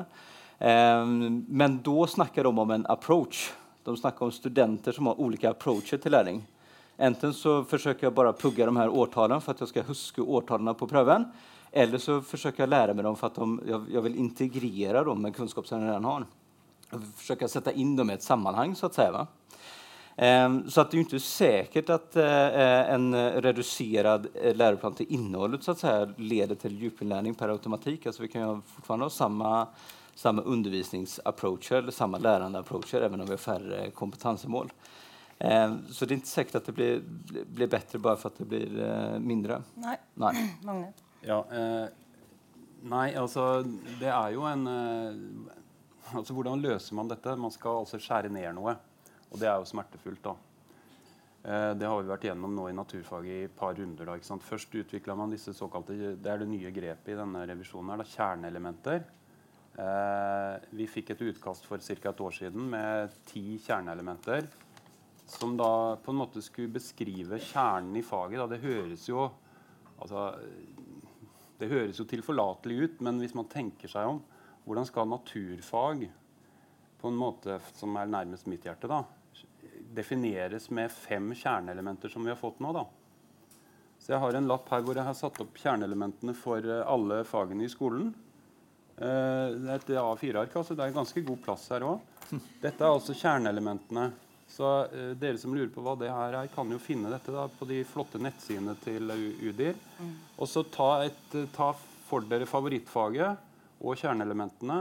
[0.66, 1.06] Eh,
[1.46, 3.52] men da snackade de om en approach.
[3.84, 6.42] De snackade om studenter som har olika approacher til læring.
[6.98, 10.26] Enten så forsøker jeg bare å pugga de her årtalen for at jeg skal huske
[10.26, 11.28] årtalene på prøven.
[11.72, 15.04] Eller så forsøker jeg å lære meg dem for at de, jeg, jeg vil integrere
[15.06, 16.26] dem med kunnskap som jeg redan har.
[16.90, 19.06] Jeg forsøker å sette inn dem i et sammanhang, så å si.
[19.06, 19.30] Ehm,
[20.68, 25.70] så att det är inte säkert att eh, en reducerad eh, läroplan till innehållet så
[25.70, 28.06] att säga, leder till djupinlärning per automatik.
[28.06, 29.66] Alltså vi kan ju fortfarande ha samma,
[30.14, 34.72] samma undervisningsapproacher eller samma lärandeapproacher även om vi har färre kompetensemål.
[35.38, 37.02] Ehm, så det är inte säkert att det blir,
[37.46, 39.62] blir bättre bara för att det blir eh, mindre.
[39.74, 40.00] Nej.
[40.14, 40.58] Nej.
[40.62, 40.92] Magne?
[41.20, 41.88] Ja, eh,
[42.82, 43.62] nei, altså
[44.00, 47.36] Det er jo en eh, altså Hvordan løser man dette?
[47.36, 48.76] Man skal altså skjære ned noe.
[49.30, 50.22] Og det er jo smertefullt.
[50.24, 50.34] da.
[51.42, 54.04] Eh, det har vi vært gjennom nå i naturfaget i et par runder.
[54.04, 54.44] da, ikke sant?
[54.44, 57.90] Først utvikla man disse såkalte Det er det nye grepet i denne revisjonen.
[57.90, 59.04] her, da, Kjerneelementer.
[59.78, 62.10] Eh, vi fikk et utkast for ca.
[62.10, 64.48] et år siden med ti kjerneelementer.
[65.26, 68.38] Som da på en måte skulle beskrive kjernen i faget.
[68.38, 68.46] Da.
[68.46, 69.30] Det høres jo
[70.00, 70.34] altså,
[71.58, 74.22] det høres jo tilforlatelig ut, men hvis man tenker seg om,
[74.64, 76.10] hvordan skal naturfag
[77.00, 79.04] på en måte som er nærmest mitt hjerte, da,
[79.94, 82.72] defineres med fem kjerneelementer som vi har fått nå.
[82.72, 82.84] da.
[84.00, 87.22] Så jeg har en lapp her hvor jeg har satt opp kjerneelementene for eh, alle
[87.28, 88.08] fagene i skolen.
[88.96, 92.06] Eh, det er et A4-ark, altså det er ganske god plass her òg.
[92.62, 94.10] Dette er altså kjerneelementene.
[94.50, 97.44] Så uh, dere som lurer på hva det her er, kan jo finne dette da,
[97.54, 99.12] på de flotte nettsidene til
[99.46, 99.76] UDIR.
[100.00, 100.08] Mm.
[100.42, 101.68] Og så ta, et, ta
[102.08, 103.46] for dere favorittfaget
[103.78, 104.80] og kjerneelementene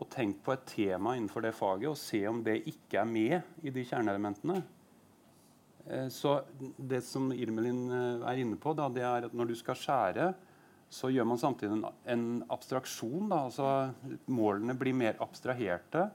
[0.00, 3.66] og tenk på et tema innenfor det faget og se om det ikke er med
[3.66, 4.62] i de kjerneelementene.
[5.86, 6.40] Eh, så
[6.76, 10.30] det som Irmelin eh, er inne på, da, det er at når du skal skjære,
[10.90, 11.76] så gjør man samtidig
[12.10, 13.28] en, abstraksjon.
[13.30, 16.08] Da, altså Målene blir mer abstraherte,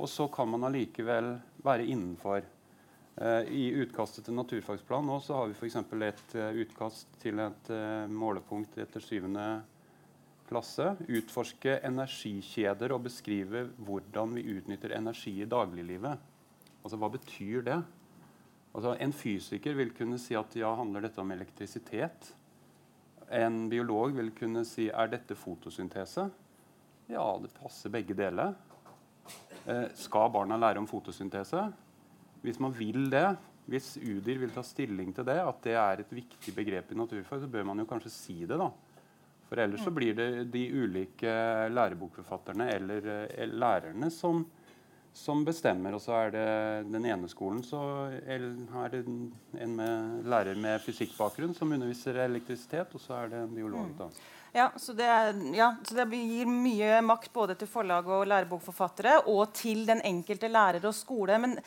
[0.00, 2.52] og så kan man allikevel være innenfor.
[3.16, 5.78] Uh, I utkastet til naturfagsplan nå så har vi f.eks.
[6.04, 6.34] et
[6.66, 7.70] utkast til et
[8.12, 9.46] målepunkt etter syvende
[10.48, 16.22] klasse utforske energikjeder og beskrive hvordan vi utnytter energi i dagliglivet.
[16.82, 17.78] Altså, Hva betyr det?
[18.74, 22.32] Altså, En fysiker vil kunne si at ja, handler dette om elektrisitet?
[23.32, 26.28] En biolog vil kunne si er dette fotosyntese?
[27.10, 28.54] Ja, det passer begge deler.
[29.66, 31.64] Eh, skal barna lære om fotosyntese?
[32.42, 36.12] Hvis man vil det, hvis UDIR vil ta stilling til det, at det er et
[36.14, 38.58] viktig begrep i naturfag, så bør man jo kanskje si det.
[38.60, 38.70] da.
[39.48, 41.32] For ellers så blir det de ulike
[41.70, 44.42] lærebokforfatterne eller eh, lærerne som,
[45.14, 45.94] som bestemmer.
[45.94, 46.46] Og så er det
[46.90, 47.82] den ene skolen så
[48.26, 48.48] er
[48.92, 53.94] det en med lærer med fysikkbakgrunn som underviser elektrisitet, og så er det en biolog.
[53.98, 54.10] da.
[54.56, 55.06] Ja så, det,
[55.52, 60.48] ja, så det gir mye makt både til forlag og lærebokforfattere og til den enkelte
[60.48, 61.38] lærer og skole.
[61.38, 61.58] men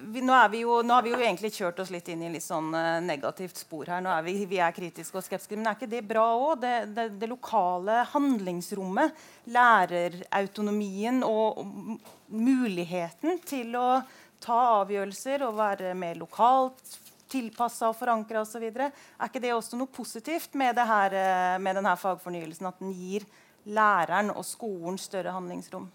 [0.00, 2.70] vi, nå, jo, nå, har vi jo egentlig kjørt oss litt inn i litt sånn
[2.74, 4.02] uh, negativt spor her.
[4.04, 6.62] Nå er vi, vi er kritiske og skeptiske, men er ikke det bra òg?
[6.62, 14.00] Det, det, det, lokale handlingsrommet, lærerautonomien og, og, muligheten til å
[14.42, 16.98] ta avgjørelser og være mer lokalt
[17.32, 18.64] tilpassa og forankra osv.
[18.64, 22.68] Er ikke det også noe positivt med, her, uh, med denne fagfornyelsen?
[22.68, 23.28] At den gir
[23.64, 25.90] läraren og skolen større handlingsrom?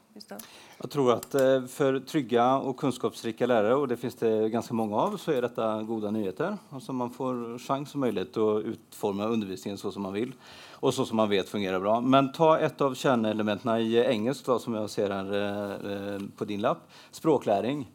[0.77, 1.35] Jag tror at
[1.69, 5.67] For trygge og kunnskapsrike lærere, og det finnes det ganske mange av, så er dette
[5.85, 6.57] gode nyheter.
[6.73, 10.33] Altså man får sjanse og mulighet til å utforme undervisningen så som man vil,
[10.81, 11.99] og så som man vet fungerer bra.
[12.01, 16.45] Men ta et av kjerneelementene i engelsk da, som jeg ser här eh, eh på
[16.45, 17.85] din lapp, språkläring.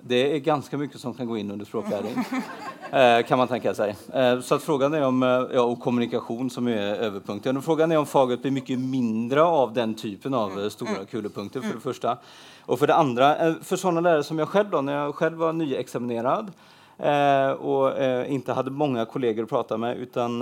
[0.00, 2.24] Det är ganska mycket som kan gå in under språkläring,
[2.92, 3.96] eh, kan man tänka sig.
[4.12, 7.62] Eh, så att frågan är om, eh, ja, och kommunikation som är överpunkten.
[7.62, 11.06] frågan är om faget blir mycket mindre av den typen av store stora mm.
[11.06, 12.18] kulepunkter, för det första.
[12.60, 15.38] Och för det andra, for för sådana lärare som jag själv, då, när jag själv
[15.38, 16.52] var nyexaminerad,
[16.98, 20.38] Eh, och inte hade många kollegor att prata med utan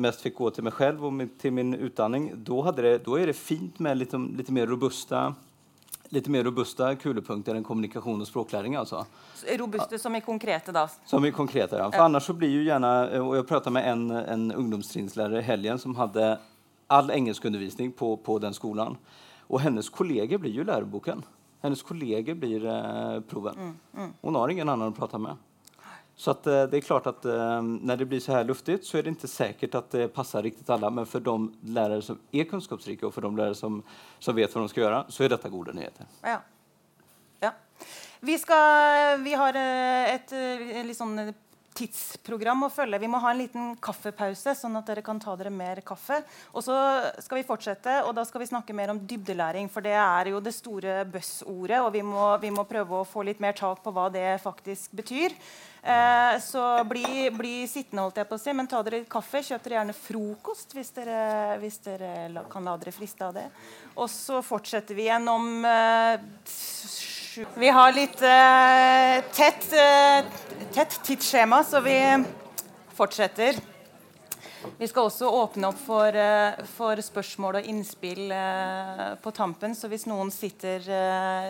[0.00, 2.32] mest fick gå till mig själv och med, till min utandning.
[2.36, 5.34] Då, hade det, då är det fint med lite, lite mer robusta
[6.12, 9.06] lite mer robusta kulepunkter än kommunikation och språklæring, alltså.
[9.58, 10.88] Robusta som är konkreta då?
[11.04, 11.90] Som är konkreta, ja.
[11.90, 12.04] För ja.
[12.04, 15.96] annars så blir ju gärna, och jag pratade med en, en ungdomstrinslärare i helgen som
[15.96, 16.38] hade
[16.86, 18.96] all engelskundervisning på, på den skolan.
[19.40, 21.22] Och hennes kollegor blir ju läroboken.
[21.60, 23.54] Hennes kollegor blir eh, proven.
[23.54, 24.12] Mm, mm.
[24.20, 25.36] Hon har ingen annan att prata med.
[26.22, 28.98] Så att, eh, det är klart att eh, när det blir så här luftigt så
[28.98, 30.90] är det inte säkert att det passar riktigt alla.
[30.90, 33.82] Men för de lärare som är kunskapsrika och för de lärare som,
[34.18, 36.06] som vet vad de ska göra så är detta goda nyheter.
[36.20, 36.42] Ja.
[37.40, 37.52] ja.
[38.20, 38.54] Vi, ska,
[39.16, 41.32] vi har et ett, ett liksom
[41.76, 43.00] tidsprogram å følge.
[43.02, 46.20] Vi må ha en liten kaffepause, sånn at dere kan ta dere mer kaffe.
[46.52, 46.76] Og så
[47.22, 49.70] skal vi fortsette, og da skal vi snakke mer om dybdelæring.
[49.72, 53.24] For det er jo det store buzzordet, og vi må, vi må prøve å få
[53.26, 55.36] litt mer tak på hva det faktisk betyr.
[55.82, 59.42] Eh, så bli, bli, sittende, holdt jeg på å si, men ta dere kaffe.
[59.42, 61.22] Kjøp dere gjerne frokost hvis dere,
[61.62, 63.48] hvis dere kan la dere friste av det.
[63.96, 66.22] Og så fortsetter vi igjen om eh,
[67.54, 70.26] vi har litt uh, tett, uh,
[70.72, 71.96] tett tidsskjema, så vi
[72.92, 73.56] fortsetter.
[74.78, 78.34] Vi skal også åpne opp for, uh, for spørsmål og innspill
[79.24, 79.72] på tampen.
[79.78, 80.84] Så hvis noen sitter,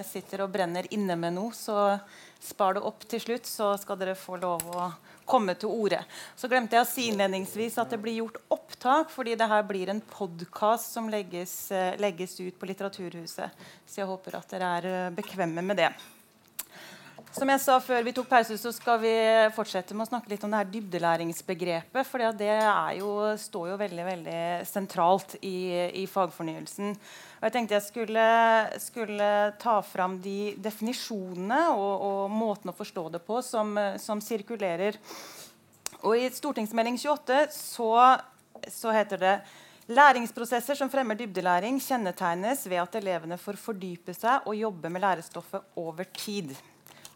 [0.07, 1.97] sitter, og brenner inne med noe, så
[2.43, 4.87] spar det opp til slutt, så skal dere få lov å
[5.29, 6.01] komme til orde.
[6.37, 9.93] Så glemte jeg å si innledningsvis at det blir gjort opptak, fordi det her blir
[9.93, 13.63] en podkast som legges, eh, legges, ut på Litteraturhuset.
[13.87, 15.93] Så jeg håper at dere er eh, bekvemme med det.
[17.33, 19.13] Som jeg sa før vi tok pause, så skal vi
[19.57, 22.05] fortsette med å snakke litt om det her dybdelæringsbegrepet.
[22.05, 22.57] For det
[22.99, 25.57] jo, står jo veldig veldig sentralt i,
[26.03, 26.93] i, fagfornyelsen.
[27.43, 28.25] Og jeg tenkte jeg skulle,
[28.79, 29.29] skulle
[29.59, 34.95] ta fram de definisjonene og, og, måten å forstå det på som, som sirkulerer.
[36.07, 37.91] Og I Stortingsmelding 28 så,
[38.71, 39.35] så heter det
[39.91, 45.75] Læringsprosesser som fremmer dybdelæring, kjennetegnes ved at elevene får fordype seg og jobbe med lærestoffet
[45.83, 46.55] over tid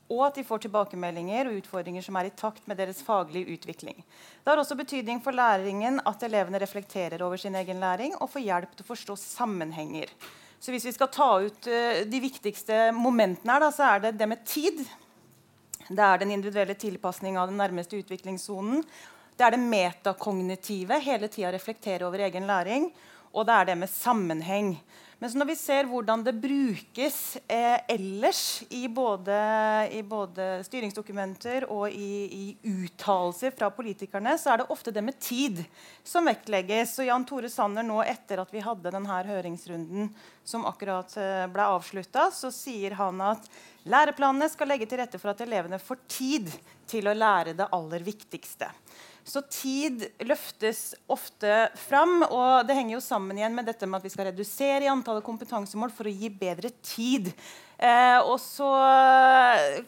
[0.07, 3.99] og at de får tilbakemeldinger og utfordringer som er i takt med deres faglige utvikling.
[4.43, 8.45] Det har også betydning for læringen at elevene reflekterer over sin egen læring og får
[8.47, 10.13] hjelp til å forstå sammenhenger.
[10.63, 14.15] Så hvis vi skal ta ut uh, de viktigste momentene, her, da, så er det
[14.21, 14.85] det med tid.
[15.89, 18.87] Det er den individuelle tilpasning av den nærmeste utviklingssonen.
[19.37, 22.89] Det er det metakognitive, hele tida reflektere over egen læring.
[23.37, 24.73] Og det er det med sammenheng.
[25.17, 29.37] Men når vi ser hvordan det brukes eh, ellers i både,
[29.97, 35.17] i både, styringsdokumenter og i, i uttalelser fra politikerne, så er det ofte det med
[35.17, 35.63] tid
[36.05, 36.99] som vektlegges.
[37.01, 40.13] Og Jan Tore Sanner nå, etter at vi hadde denne høringsrunden
[40.47, 43.49] som akkurat eh, ble avslutta, så sier han at
[43.87, 46.53] læreplanene skal legge til rette for at elevene får tid
[46.87, 48.71] til å lære det aller viktigste.
[49.27, 52.21] Så tid løftes ofte fram.
[52.29, 55.27] Og det henger jo sammen igjen med dette med at vi skal redusere i antallet
[55.27, 57.33] kompetansemål for å gi bedre tid.
[57.77, 58.69] Eh, og så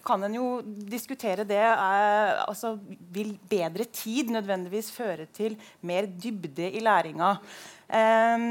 [0.05, 2.75] kan en jo diskutere det eh, altså,
[3.15, 5.55] Vil bedre tid nødvendigvis føre til
[5.87, 7.31] mer dybde i læringa?
[7.87, 8.51] Eh,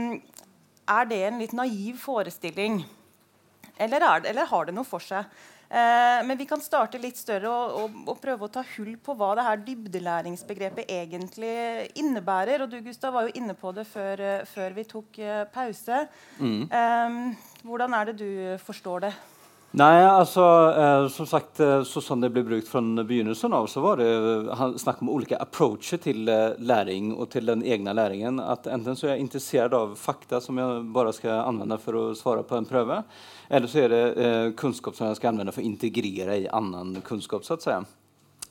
[0.87, 2.81] er det en litt naiv forestilling?
[3.77, 5.27] Eller, det, eller har det noe for seg?
[5.69, 9.15] Eh, men vi kan starte litt større og, og, og, prøve å ta hull på
[9.19, 12.63] hva det her dybdelæringsbegrepet egentlig innebærer.
[12.63, 16.05] Og du Gustav, var jo inne på det før, eh, før vi tok uh, pause.
[16.39, 16.61] Mm.
[16.71, 17.17] Eh,
[17.67, 18.29] hvordan er det du
[18.63, 19.13] forstår det?
[19.77, 23.81] Nei, altså, eh, som sagt, eh, så som det ble brukt fra begynnelsen av, så
[23.83, 24.07] var det
[24.57, 26.23] han, snakk om ulike approacher til
[26.57, 28.39] læring og til den egne læringen.
[28.41, 32.05] At enten så er jeg interessert av fakta som jeg bare skal anvende for å
[32.17, 33.03] svare på en prøve,
[33.49, 37.01] eller så er det eh, kunskap som jeg skal anvende for å integrere i annen
[37.01, 37.45] kunskap.
[37.45, 37.85] så att säga.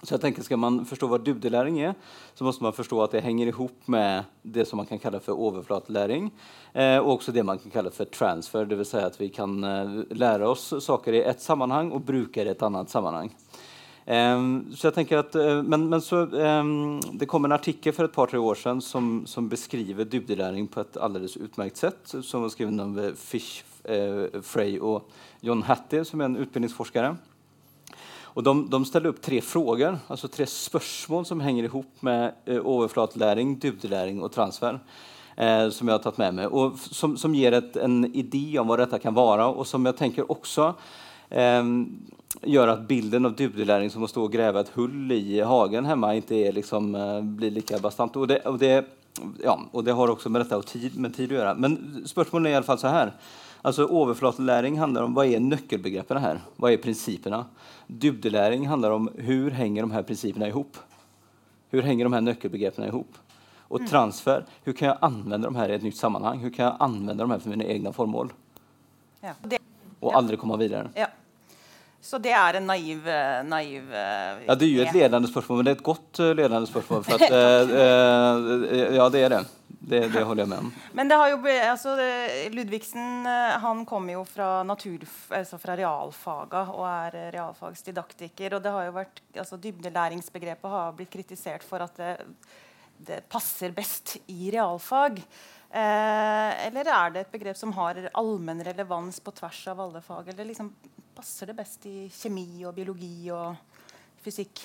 [0.02, 1.94] Så jeg tenker Skal man forstå hva dybdelæring er,
[2.36, 5.38] så må man forstå at det henger ihop med det som man kan kalla for
[5.48, 6.28] overflatelæring,
[6.74, 9.96] eh, og også det man kan kalla for transfer, det Si at vi kan eh,
[10.14, 13.32] lære oss saker i ett sammanhang og bruke det i et annet sammanhang.
[14.06, 14.42] Eh,
[14.76, 18.28] så jeg tenker at, men, men så, um, det kom en artikel for et par
[18.30, 22.84] tre år siden som, som beskriver dybdelæring på et alldeles utmerket sett, som var skrevet
[22.84, 25.08] av Fish, uh, Frey og
[25.42, 27.16] John Hattie som er en utbildningsforskare.
[28.36, 32.54] Och de, de ställer upp tre frågor, alltså tre spörsmål som hänger ihop med eh,
[32.54, 34.80] överflatläring, dybdeläring och transfer.
[35.36, 38.66] Eh, som jag har tagit med mig och som, som ger ett, en idé om
[38.66, 40.74] vad detta kan vara och som jag tänker också
[41.30, 41.64] eh,
[42.42, 46.14] gör att bilden av dybdeläring som att stå och gräva ett hull i hagen hemma
[46.14, 48.16] inte är liksom, eh, blir lika bastant.
[48.16, 48.86] Och det, och, det,
[49.44, 51.54] ja, och det har också med detta och tid, med tid att göra.
[51.54, 53.12] Men i alla fall så här.
[53.66, 56.36] Alltså Overflatelæring handler om hva er nøkkelbegrepene her.
[56.62, 57.40] Hva er prinsippene?
[57.90, 60.78] Dybdelæring handler om hur henger de her prinsippene ihop?
[61.74, 63.18] Hur henger de her nøkkelbegrepene ihop?
[63.68, 63.86] Och mm.
[63.90, 66.38] transfer, hur kan jeg anvende de her i et nytt sammanhang?
[66.38, 68.30] Hur kan jeg anvende de her for mine egne formål?
[69.20, 69.34] Ja.
[70.00, 70.16] och ja.
[70.16, 70.90] aldrig komma vidare.
[70.94, 71.06] Ja.
[72.00, 73.08] Så det er en naiv...
[73.08, 76.18] Eh, naiv eh, ja, det er jo et ledende spørsmål, men det er et godt
[76.38, 77.02] ledende spørsmål.
[77.02, 77.18] äh,
[79.00, 79.44] ja, det er det.
[79.86, 80.02] Det.
[80.12, 80.70] Det holder jeg med om.
[80.98, 81.96] Men det har jo, altså,
[82.52, 83.26] Ludvigsen
[83.62, 88.58] han kommer jo fra, natur, altså fra realfaga og er realfagsdidaktiker.
[88.58, 92.14] Og det har jo vært, altså, dybdelæringsbegrepet har blitt kritisert for at det,
[93.06, 95.22] det passer best i realfag.
[95.70, 100.30] Eh, eller er det et begrep som har allmenn relevans på tvers av alle fag?
[100.32, 100.70] Eller liksom,
[101.16, 103.56] passer det best i kjemi og biologi og
[104.24, 104.62] fysikk?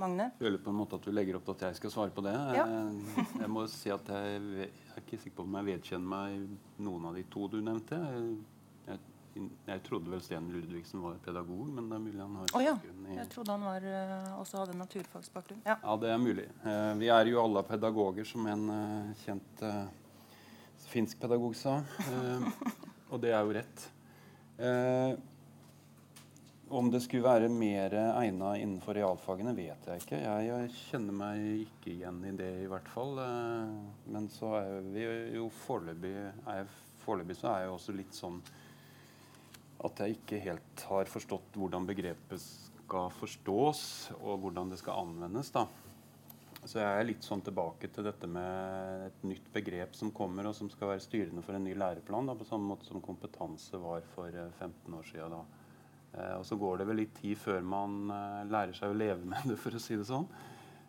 [0.00, 0.28] Magne?
[0.32, 2.24] Jeg føler på en måte at du legger opp til at jeg skal svare på
[2.24, 2.34] det.
[2.56, 2.64] Ja.
[2.66, 6.82] Eh, jeg må si at jeg, jeg, er ikke sikker på om jeg vedkjenner meg
[6.82, 7.98] noen av de to du nevnte.
[8.88, 9.00] Jeg,
[9.68, 12.74] jeg trodde vel Sten Ludvigsen var pedagog, men det er mulig han har oh, ja.
[13.16, 15.62] Jeg trodde han var, uh, også hadde naturfagsbakgrunn.
[15.64, 15.78] Ja.
[15.80, 15.96] ja.
[16.04, 16.46] det er mulig.
[16.66, 18.68] Uh, vi er jo alle pedagoger, som en
[19.24, 19.66] kjent
[20.92, 21.78] finsk pedagog sa.
[23.12, 23.90] og det er jo rett.
[26.72, 30.20] Om det skulle være mer egna innenfor realfagene, vet jeg ikke.
[30.22, 33.18] Jeg, jeg, kjenner meg ikke igjen i det, i hvert fall.
[33.20, 33.74] Eh,
[34.14, 35.04] men så er vi
[35.36, 38.40] jo foreløpig så er jeg også litt sånn
[39.84, 43.84] at jeg ikke helt har forstått hvordan begrepet skal forstås,
[44.22, 45.52] og hvordan det skal anvendes.
[45.52, 45.66] da.
[46.62, 50.56] Så jeg er litt sånn tilbake til dette med et nytt begrep som kommer, og
[50.56, 54.08] som skal være styrende for en ny læreplan, da, på samme måte som kompetanse var
[54.14, 55.42] for 15 eh, år siden.
[56.12, 59.28] Eh, og så går det vel litt tid før man eh, lærer seg å leve
[59.28, 60.26] med det, for å si det sånn.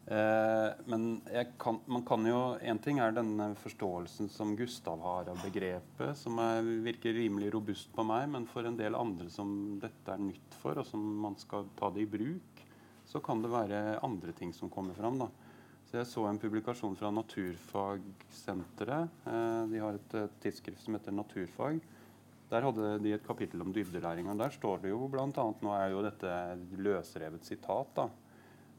[0.04, 1.22] Eh, men
[1.62, 6.42] kan, man kan jo En ting er denne forståelsen som Gustav har av begrepet, som
[6.44, 10.60] er, virker rimelig robust på meg, men for en del andre som dette er nytt
[10.60, 12.66] for, og som man skal ta det i bruk,
[13.08, 15.24] så kan det være andre ting som kommer fram.
[15.24, 15.30] da.
[15.94, 19.12] Jeg så en publikasjon fra Naturfagsenteret.
[19.70, 21.78] De har et tidsskrift som heter Naturfag
[22.50, 24.30] der hadde de et kapittel om dybdelæring.
[24.30, 25.28] og Der står det jo bl.a.
[25.34, 26.34] Nå er jo dette
[26.78, 28.10] løsrevet sitat, da.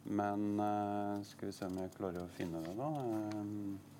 [0.04, 2.90] Men uh, skal vi se om jeg klarer å finne det, da.
[2.92, 3.94] Uh,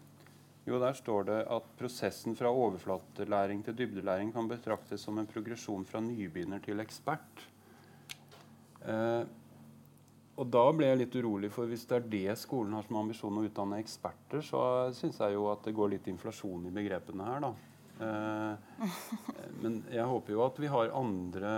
[0.65, 5.85] jo, der står det at prosessen fra overflatelæring til dybdelæring kan betraktes som en progresjon
[5.89, 7.49] fra nybegynner til ekspert.
[8.85, 9.25] Uh,
[10.35, 13.39] og da ble jeg litt urolig, for hvis det er det skolen har som ambisjon
[13.39, 17.45] å utdanne eksperter, så syns jeg jo at det går litt inflasjon i begrepene her,
[17.45, 17.53] da.
[18.01, 18.89] Eh,
[19.63, 21.51] men jeg håper jo at vi har andre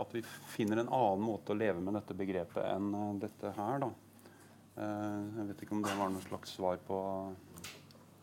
[0.00, 3.82] At vi finner en annen måte å leve med dette begrepet enn eh, dette her,
[3.82, 3.90] da.
[4.80, 7.00] Eh, jeg vet ikke om det var noe slags svar på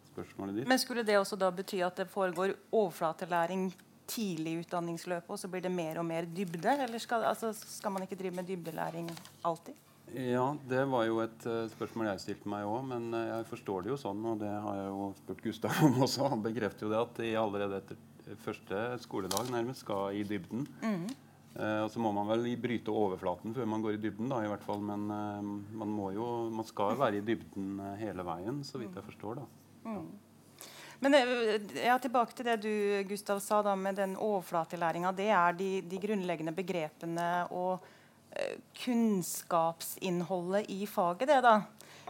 [0.09, 0.71] spørsmålet ditt.
[0.71, 3.69] Men skulle det også da bety at det foregår overflatelæring
[4.09, 6.73] tidlig i utdanningsløpet, og så blir det mer og mer dybde?
[6.87, 9.11] Eller skal, altså, skal man ikke drive med dybdelæring
[9.45, 9.77] alltid?
[10.13, 12.83] Ja, det var jo et uh, spørsmål jeg stilte meg òg.
[12.89, 15.97] Men uh, jeg forstår det jo sånn, og det har jeg jo spurt Gustav om
[16.05, 16.29] også.
[16.33, 20.65] Han bekrefter jo det at de allerede etter første skoledag nærmest skal i dybden.
[20.81, 21.03] Mm.
[21.59, 24.49] Uh, og så må man vel bryte overflaten før man går i dybden, da, i
[24.49, 24.81] hvert fall.
[24.85, 29.43] Men man må jo Man skal være i dybden hele veien, så vidt jeg forstår,
[29.43, 29.47] da.
[29.89, 30.09] Mm.
[30.99, 31.15] Men
[31.79, 32.73] ja, tilbake til det du
[33.07, 35.13] Gustav, sa da med den overflatelæringa.
[35.15, 37.85] Det er de, de grunnleggende begrepene og
[38.83, 41.27] kunnskapsinnholdet i faget.
[41.27, 41.61] det da.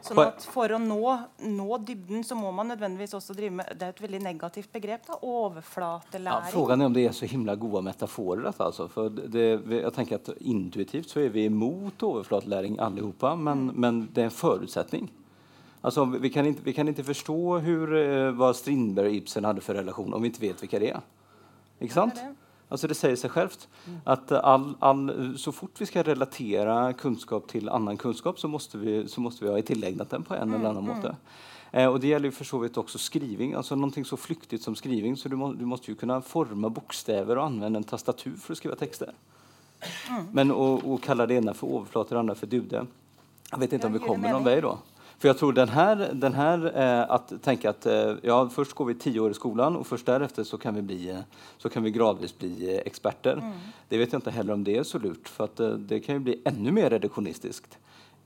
[0.04, 1.02] Sånn at For å nå,
[1.44, 5.06] nå, dybden så må man nødvendigvis også drive med Det er et veldig negativt begrep.
[5.08, 6.54] da, Overflatelæring.
[6.56, 8.44] Ja, är om det er så himla gode metaforer.
[8.44, 8.88] Dette, altså.
[8.88, 13.76] For det, jeg tenker at Intuitivt så er vi imot overflatelæring alle allihopa, men, mm.
[13.76, 15.10] men det er en forutsetning.
[15.82, 17.96] Alltså, vi, kan ikke, vi kan ikke forstå hur,
[18.36, 21.04] hva Strindberg og Ibsen hadde for relasjon om vi ikke vet hva det er.
[21.80, 22.16] Ikke sant?
[22.16, 22.39] Det er det.
[22.70, 23.68] Alltså det säger sig självt
[24.04, 28.78] at att all, all, så fort vi ska relatera kunskap till annan kunskap så måste
[28.78, 30.56] vi, så måste vi ha tillägnat den på en mm.
[30.56, 31.16] eller annan måte.
[31.72, 35.18] Eh, och det gäller för så vidt också skriving, alltså någonting så flyktigt som skriving
[35.18, 38.58] så du, må, du måste ju kunna forma bokstäver och använda en tastatur för att
[38.58, 39.14] skriva texter.
[40.10, 40.26] Mm.
[40.32, 42.86] Men å kalle det ene for overflate, det andre for dude,
[43.50, 44.76] Jeg vet ikke om vi kommer noen vei da.
[45.20, 48.86] For jeg tror den her, den här eh, att tänka att eh, ja, först går
[48.86, 51.18] vi tio år i skolan og først därefter så kan vi, bli,
[51.58, 53.34] så kan vi gradvis bli eh, experter.
[53.34, 53.52] Mm.
[53.90, 56.16] Det vet jeg ikke heller om det er så lurt, for att, eh, det kan
[56.16, 57.78] jo bli ännu mer reduktionistiskt.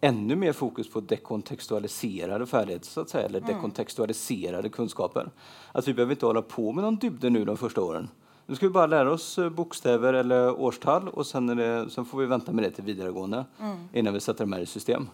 [0.02, 3.54] Ännu mer fokus på dekontextualiserade färdigheter, så att säga, eller mm.
[3.54, 5.30] dekontextualiserade kunskaper.
[5.72, 8.08] Att vi behöver ikke holde på med noen dybde nu de første årene.
[8.46, 12.20] Nu ska vi bare lære oss eh, bokstäver eller årstall og sen, det, sen får
[12.20, 13.78] vi vänta med det til videregående mm.
[13.94, 15.10] innan vi sätter dem her i system.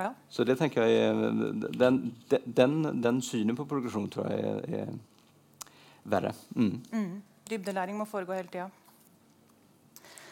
[0.00, 0.10] Ja.
[0.32, 1.14] Så det tenker jeg
[1.76, 2.02] den,
[2.44, 4.92] den, den, synen på progresjon tror jeg er, er
[6.08, 6.32] verre.
[6.56, 6.76] Mm.
[6.92, 7.16] Mm.
[7.50, 8.70] Dybdelæring må foregå hele tida.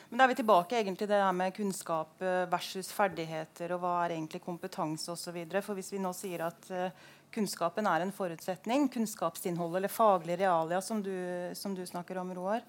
[0.09, 3.75] Men da er vi tilbake egentlig til det her med kunnskap eh, versus ferdigheter.
[3.77, 5.37] og Hva er egentlig kompetanse osv.
[5.61, 10.81] For hvis vi nå sier at uh, kunnskapen er en forutsetning, kunnskapsinnhold eller faglige realia,
[10.81, 11.13] som du,
[11.53, 12.65] som du snakker om, Roar,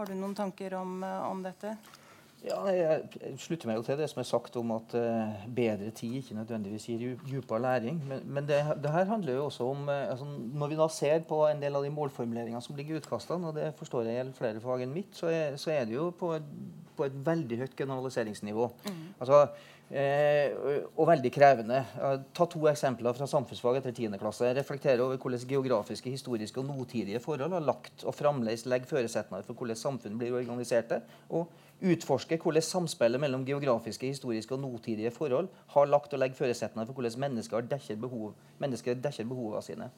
[0.00, 0.98] har du noen tanker om,
[1.30, 1.76] om dette?
[2.40, 6.14] Ja, jeg slutter meg jo til det som er sagt om at uh, bedre tid
[6.20, 7.98] ikke nødvendigvis gir dypere læring.
[8.08, 11.26] Men, men det, det, her handler jo også om uh, altså, Når vi da ser
[11.28, 14.38] på en del av de målformuleringene som ligger i utkastene, og det forstår jeg gjelder
[14.38, 16.32] flere fag enn mitt, så er, så er det jo på,
[16.96, 18.70] på, et veldig høyt generaliseringsnivå.
[18.88, 19.04] Mm.
[19.18, 19.44] Altså,
[19.90, 20.52] Eh,
[20.94, 21.80] og veldig krevende.
[22.30, 24.12] Ta to eksempler fra samfunnsfag etter 10.
[24.22, 24.52] klasse.
[24.54, 29.58] Reflektere over hvordan geografiske, historiske og nåtidige forhold har lagt og fremdeles legger føresetnader for
[29.58, 31.00] hvordan samfunn blir organiserte.
[31.34, 31.50] Og
[31.80, 37.00] utforske hvordan samspillet mellom geografiske, historiske og nåtidige forhold har lagt og legger føresetnader for
[37.00, 39.90] hvordan mennesker dekker, behov, mennesker dekker behovene sine.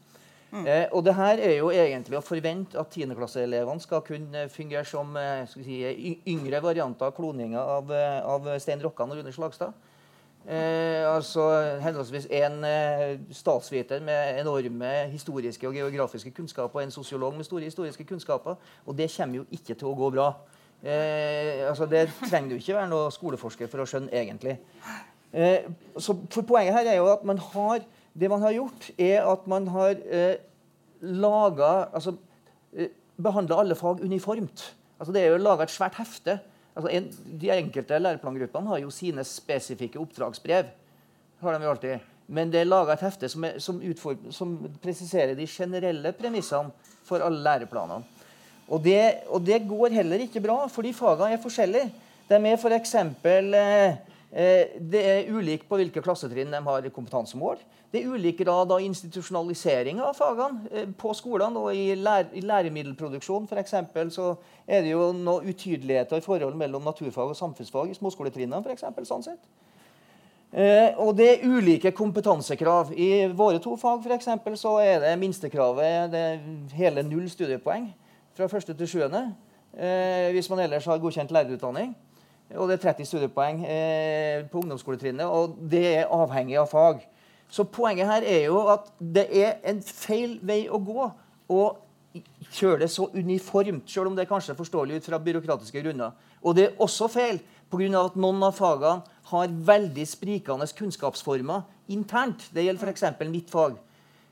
[0.53, 0.67] Mm.
[0.67, 5.17] Eh, og det her er jo egentlig å forvente at tiendeklasseelevene skal kunne fungere som
[5.17, 5.79] eh, si,
[6.29, 9.73] yngre varianter av kloninga av, eh, av Stein Rokkan og Rune Slagstad.
[10.43, 11.45] Eh, altså
[11.81, 17.65] henholdsvis en eh, statsviter med enorme historiske og geografiske kunnskaper og en sosiolog med store
[17.65, 18.59] historiske kunnskaper.
[18.87, 20.33] Og det kommer jo ikke til å gå bra.
[20.83, 24.59] Eh, altså det trenger du ikke være noe skoleforsker for å skjønne, egentlig.
[25.33, 29.29] Eh, så for Poenget her er jo at man har, det man har gjort, er
[29.31, 30.37] at man har eh,
[31.03, 32.17] laga altså,
[32.77, 34.73] eh, Behandla alle fag uniformt.
[34.99, 36.39] Altså, det er jo laga et svært hefte.
[36.75, 37.11] Altså, en,
[37.41, 40.71] de enkelte læreplangruppene har jo sine spesifikke oppdragsbrev.
[41.41, 42.09] har de jo alltid.
[42.27, 46.73] Men det er laga et hefte som, er, som, utform, som presiserer de generelle premissene
[47.05, 48.05] for alle læreplanene.
[48.69, 51.91] Og det, og det, går heller ikke bra, fordi fagene er forskjellige.
[52.29, 52.95] De er f.eks.
[52.95, 53.97] Eh,
[54.33, 57.61] eh, det er ulikt på hvilke klassetrinn de har kompetansemål.
[57.93, 61.61] Det er ulik grad av institusjonalisering av fagene eh, på skolene.
[61.61, 64.33] Og i, lær, i læremiddelproduksjon for eksempel, så
[64.65, 68.63] er det jo noe utydeligheter i forhold mellom naturfag og samfunnsfag i småskoletrinnene.
[68.65, 69.53] For eksempel, sånn sett.
[70.53, 72.95] Eh, og det er ulike kompetansekrav.
[72.97, 76.25] I våre to fag for eksempel, så er det minstekravet det
[76.79, 77.91] hele null studiepoeng
[78.37, 79.27] fra første til sjuende.
[79.73, 81.95] Eh, hvis man ellers har godkjent lærerutdanning.
[82.57, 87.01] Og det er 30 studiepoeng eh, på ungdomsskoletrinnet, og det er avhengig av fag.
[87.53, 91.07] Så poenget her er jo at det er en feil vei å gå
[91.53, 91.63] å
[92.53, 96.13] kjøre det så uniformt, selv om det er kanskje forståelig ut fra byråkratiske grunner.
[96.43, 97.41] Og det er også feil
[97.73, 98.05] pga.
[98.05, 99.03] at noen av fagene
[99.33, 102.51] har veldig sprikende kunnskapsformer internt.
[102.53, 103.05] Det gjelder f.eks.
[103.31, 103.79] mitt fag,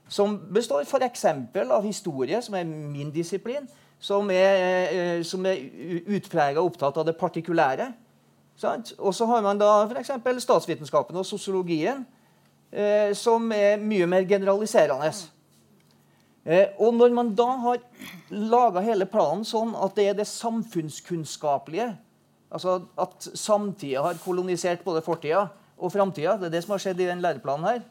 [0.09, 1.24] som består f.eks.
[1.24, 3.68] av historie, som er min disiplin,
[4.01, 4.55] som er,
[4.90, 5.61] eh, som er
[6.09, 7.92] utprega opptatt av det partikulære.
[8.98, 10.12] Og så har man da f.eks.
[10.44, 12.07] statsvitenskapen og sosiologien,
[12.72, 15.12] eh, som er mye mer generaliserende.
[16.44, 17.80] Eh, og når man da har
[18.30, 21.92] laga hele planen sånn at det er det samfunnskunnskapelige
[22.51, 25.44] Altså at samtida har kolonisert både fortida
[25.78, 27.84] og framtida, det er det som har skjedd i den læreplanen her,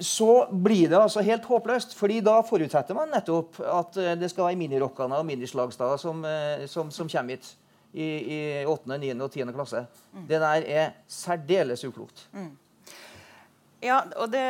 [0.00, 1.94] så blir det altså helt håpløst.
[1.94, 6.64] fordi da forutsetter man nettopp at eh, det skal være minirockene og minislagstader som, eh,
[6.66, 7.50] som, som, kommer hit
[7.92, 9.10] i, i 8., 9.
[9.20, 9.52] og 10.
[9.52, 9.86] klasse.
[10.12, 10.26] Mm.
[10.28, 12.24] Det der er særdeles uklokt.
[12.32, 12.54] Mm.
[13.84, 14.40] Ja, og det,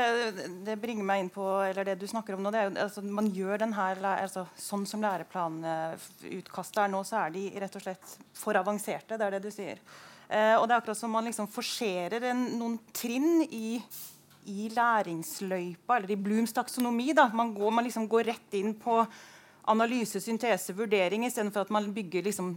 [0.62, 2.52] det, bringer meg inn på eller det du snakker om nå.
[2.54, 7.24] det er jo, altså, man gjør den her, altså, Sånn som læreplanutkastet er nå, så
[7.24, 9.18] er de rett og slett for avanserte.
[9.18, 9.82] Det er det du sier.
[10.28, 13.80] Eh, og det er akkurat som man liksom forserer en, noen trinn i
[14.50, 17.12] i læringsløypa, eller i Blooms taksonomi.
[17.16, 17.28] Da.
[17.34, 19.00] Man, går, man liksom går rett inn på
[19.70, 22.52] analyse, syntese, vurdering, istedenfor at man bygger liksom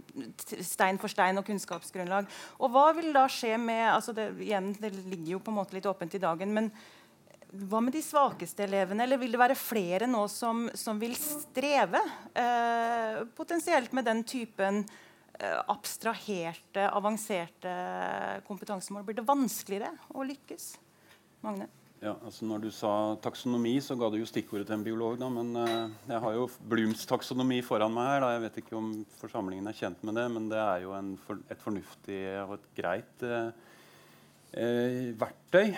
[0.65, 2.27] stein for stein og kunnskapsgrunnlag.
[2.59, 5.77] Og hva vil da skje med altså det, igjen, det ligger jo på en måte
[5.77, 6.71] litt åpent i dagen, men
[7.47, 9.05] hva med de svakeste elevene?
[9.05, 12.01] Eller vil det være flere nå som, som vil streve
[12.35, 17.77] eh, potensielt med den typen eh, abstraherte, avanserte
[18.49, 19.07] kompetansemål?
[19.07, 20.73] Blir det vanskeligere å lykkes?
[21.45, 21.69] Magne?
[21.97, 22.89] Ja, altså Når du sa
[23.23, 25.15] taksonomi, så ga du jo stikkordet til en biolog.
[25.17, 28.19] da, Men uh, jeg har jo Blooms taksonomi foran meg her.
[28.21, 30.93] da, Jeg vet ikke om forsamlingen er kjent med det, men det er jo
[31.25, 33.49] for, et fornuftig og et greit uh,
[34.53, 35.73] uh, verktøy.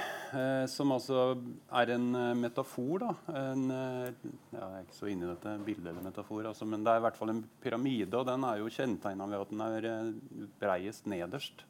[0.67, 1.37] som altså
[1.71, 2.11] er en
[2.41, 3.05] metafor.
[3.05, 6.91] da, en, Jeg er ikke så inne i dette bildet eller metafor, altså, men det
[6.91, 8.11] er i hvert fall en pyramide.
[8.19, 10.11] Og den er jo kjennetegna ved at den er
[10.59, 11.63] breiest nederst.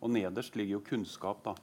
[0.00, 1.44] Og nederst ligger jo kunnskap.
[1.44, 1.54] da.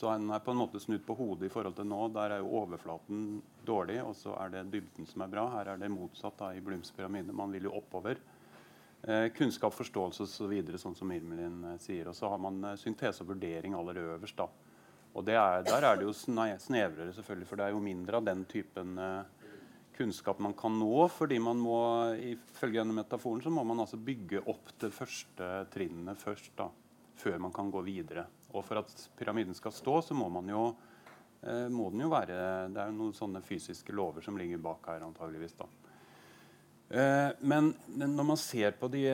[0.00, 1.96] Så han er på en måte snudd på hodet i forhold til nå.
[2.14, 5.42] Der er jo overflaten dårlig, og så er det dybden som er bra.
[5.58, 7.34] Her er det motsatt da, i Blums pyramide.
[7.36, 8.16] Man vil jo oppover.
[9.02, 12.08] Eh, kunnskap, forståelse osv., så sånn som Irmelin eh, sier.
[12.08, 14.40] Og så har man eh, syntese og vurdering aller øverst.
[14.40, 14.48] da.
[15.12, 18.48] Og er, Der er det jo snevrere, selvfølgelig, for det er jo mindre av den
[18.48, 19.54] typen eh,
[20.00, 21.08] kunnskap man kan nå.
[21.12, 21.78] fordi man må,
[22.16, 26.54] ifølge denne metaforen så må man altså bygge opp det første trinnet først.
[26.56, 26.72] da,
[27.20, 28.30] Før man kan gå videre.
[28.54, 30.64] Og for at pyramiden skal stå, så må man jo
[31.42, 32.40] eh, må den jo være
[32.72, 35.56] Det er jo noen sånne fysiske lover som ligger bak her, antageligvis.
[35.58, 35.68] da.
[36.90, 39.04] Eh, men når man ser på de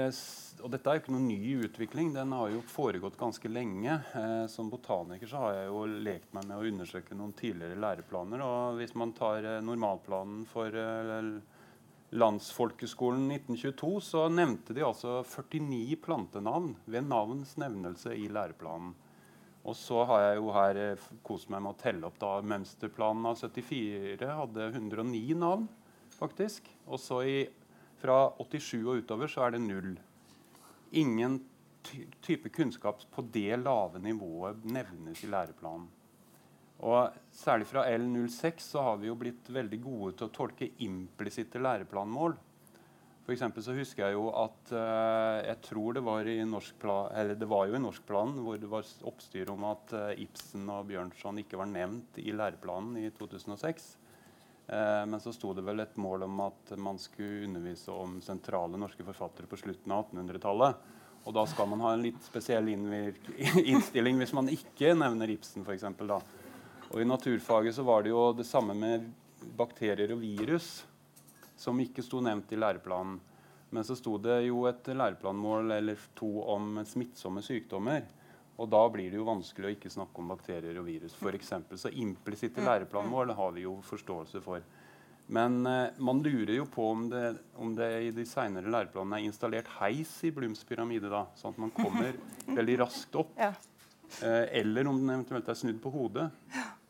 [0.65, 2.15] Og dette er jo ikke noen ny utvikling.
[2.15, 3.99] Den har jo foregått ganske lenge.
[4.17, 8.41] Eh, som botaniker så har jeg jo lekt meg med å undersøke noen tidligere læreplaner.
[8.41, 10.73] Og hvis man tar normalplanen for
[12.17, 18.95] Landsfolkeskolen 1922 så nevnte de altså 49 plantenavn ved navns nevnelse i læreplanen.
[19.67, 23.27] Og så har jeg jo her eh, kost meg med å telle opp da mønsterplanen
[23.27, 25.67] av 74 hadde 109 navn,
[26.15, 26.71] faktisk.
[26.87, 27.37] Og så i,
[27.99, 29.97] fra 87 og utover så er det null.
[30.95, 31.41] Ingen
[31.87, 35.91] ty type kunnskap på det lave nivået nevnes i læreplanen.
[36.87, 41.61] Og Særlig fra L06 så har vi jo blitt veldig gode til å tolke implisitte
[41.63, 42.37] læreplanmål.
[43.27, 47.35] For så husker jeg jo at uh, jeg tror det var i norsk plan, eller
[47.35, 51.43] det var jo i norskplanen hvor det var oppstyr om at uh, Ibsen og Bjørnson
[51.43, 53.89] ikke var nevnt i læreplanen i 2006.
[54.71, 58.21] Uh, eh, men så sto det vel et mål om at man skulle undervise om
[58.23, 60.89] sentrale norske forfattere på slutten av 1800-tallet.
[61.27, 62.71] Og da skal man ha en litt spesiell
[63.75, 65.89] innstilling hvis man ikke nevner Ibsen, f.eks.
[66.93, 69.11] Og i naturfaget så var det jo det samme med
[69.59, 70.77] bakterier og virus
[71.57, 73.19] som ikke sto nevnt i læreplanen.
[73.75, 78.07] Men så sto det jo et læreplanmål eller to om smittsomme sykdommer.
[78.57, 81.17] Og da blir det jo vanskelig å ikke snakke om bakterier og virus.
[81.19, 81.79] For eksempel.
[81.79, 84.63] så implisitte læreplanmål har vi jo forståelse for.
[85.27, 89.27] Men eh, man lurer jo på om det, om det i de senere læreplanene er
[89.27, 91.11] installert heis i Blums pyramide.
[91.11, 92.15] da, Sånn at man kommer
[92.59, 93.35] veldig raskt opp.
[93.37, 93.51] Ja.
[94.23, 96.31] Eh, eller om den eventuelt er snudd på hodet.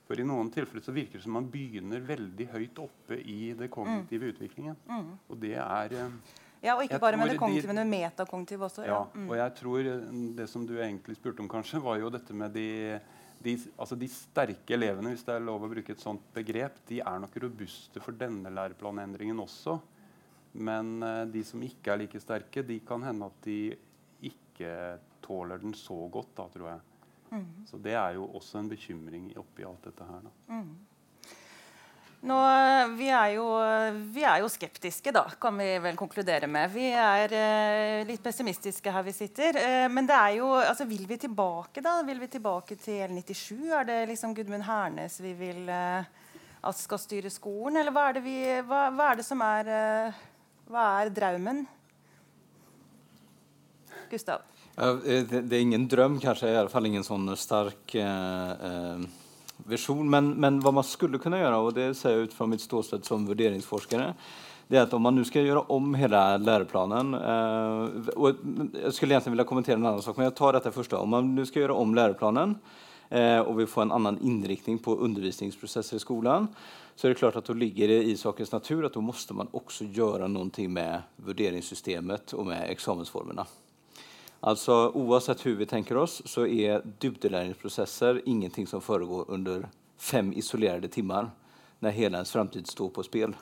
[0.07, 3.69] For i noen tilfeller så virker det som man begynner veldig høyt oppe i det
[3.75, 4.35] kognitive mm.
[4.35, 4.77] utviklingen.
[4.87, 5.09] Mm.
[5.27, 8.87] Og det er eh, Ja, og ikke bare med det kognitive, men med metakognitive også.
[8.87, 9.27] Ja, mm.
[9.27, 10.07] og jeg tror eh,
[10.39, 12.69] det som du egentlig spurte om, kanskje, var jo dette med de,
[13.43, 17.03] de, altså de sterke elevene, hvis det er lov å bruke et sånt begrep, de
[17.03, 19.81] er nok robuste for denne læreplanendringen også.
[20.57, 23.75] Men uh, de som ikke er like sterke, de kan hende at de
[24.25, 24.71] ikke
[25.27, 26.85] tåler den så godt, da, tror jeg.
[27.37, 27.65] Mm.
[27.69, 30.29] Så det er jo også en bekymring oppi alt dette her.
[30.49, 30.71] Mm.
[32.27, 32.37] Nå,
[32.97, 33.45] vi, er jo,
[34.15, 36.73] vi, er jo, skeptiske, da, kan vi vel konkludere med.
[36.73, 39.59] Vi er eh, litt pessimistiske her vi sitter.
[39.61, 42.01] Eh, men det er jo, altså, vil vi tilbake da?
[42.09, 43.61] Vil vi tilbake til L97?
[43.69, 46.09] Er det liksom Gudmund Hernes vi vil eh,
[46.67, 47.79] at skal styre skolen?
[47.83, 50.27] Eller hva er det, vi, hva, hva er det som er eh,
[50.73, 51.63] Hva er draumen?
[54.11, 54.43] Gustav?
[54.77, 59.07] Eh, det er ingen drøm, kanskje i alle fall ingen sånn stark eh,
[59.69, 60.05] visjon.
[60.11, 63.07] Men, men hva man skulle kunne gjøre, og det ser jeg ut fra mitt ståsted
[63.09, 64.11] som vurderingsforsker,
[64.67, 68.41] det er at om man nu skal gjøre om hele læreplanen eh, og
[68.75, 70.97] Jeg skulle egentlig vilja kommentere en annen sak, men jeg tar dette først.
[70.99, 72.57] Om man nu skal gjøre om læreplanen,
[73.11, 76.51] eh, og vi får en annen innriktning på undervisningsprocesser i skolen,
[76.97, 79.53] så er det klart at da ligger det i sakens natur at da må man
[79.55, 83.47] også gjøre noe med vurderingssystemet og med examensformerna.
[84.41, 90.89] Alltså oavsett hur vi tänker oss så är dybdeläringsprocesser ingenting som föregår under fem isolerade
[90.89, 91.31] timmar
[91.79, 93.37] när hela ens framtid står på spel.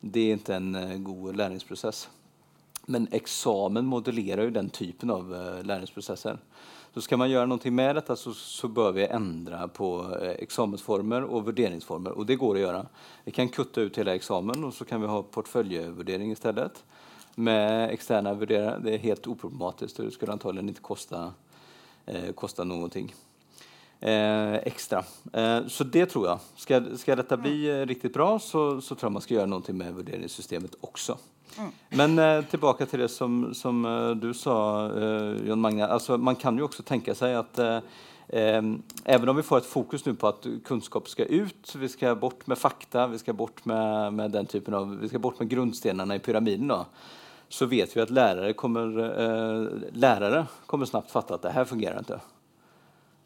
[0.00, 2.08] Det är inte en uh, god lärningsprocess.
[2.86, 6.38] Men examen modellerar ju den typen av uh, lärningsprocesser.
[6.94, 11.22] Så ska man göra någonting med detta så, så bör vi ändra på uh, examensformer
[11.22, 12.10] och värderingsformer.
[12.10, 12.86] Och det går att göra.
[13.24, 16.84] Vi kan kutta ut hela examen och så kan vi ha portföljvärdering istället
[17.38, 18.80] med externa värderare.
[18.84, 21.32] Det är helt oproblematiskt och det skulle antagligen inte kosta,
[22.06, 23.14] eh, kosta någonting
[24.00, 25.04] eh, extra.
[25.32, 26.38] Eh, så det tror jag.
[26.56, 29.78] Ska, ska detta bli eh, riktigt bra så, så tror jag man ska göra någonting
[29.78, 31.18] med värderingssystemet också.
[31.58, 31.70] Mm.
[31.88, 34.90] Men eh, tilbake til det som, som uh, du sa,
[35.44, 35.86] John Magne.
[35.86, 37.80] Altså, man kan jo også tenke seg at uh,
[39.04, 42.46] även om vi får et fokus nu på at kunnskap skal ut, vi skal bort
[42.46, 46.16] med fakta, vi skal bort med, med den typen av, vi skal bort med grundstenarna
[46.16, 46.86] i pyramiden då,
[47.48, 48.88] så vet vi at lärare kommer,
[49.92, 52.20] lärare kommer snabbt fatte at det her fungerer ikke.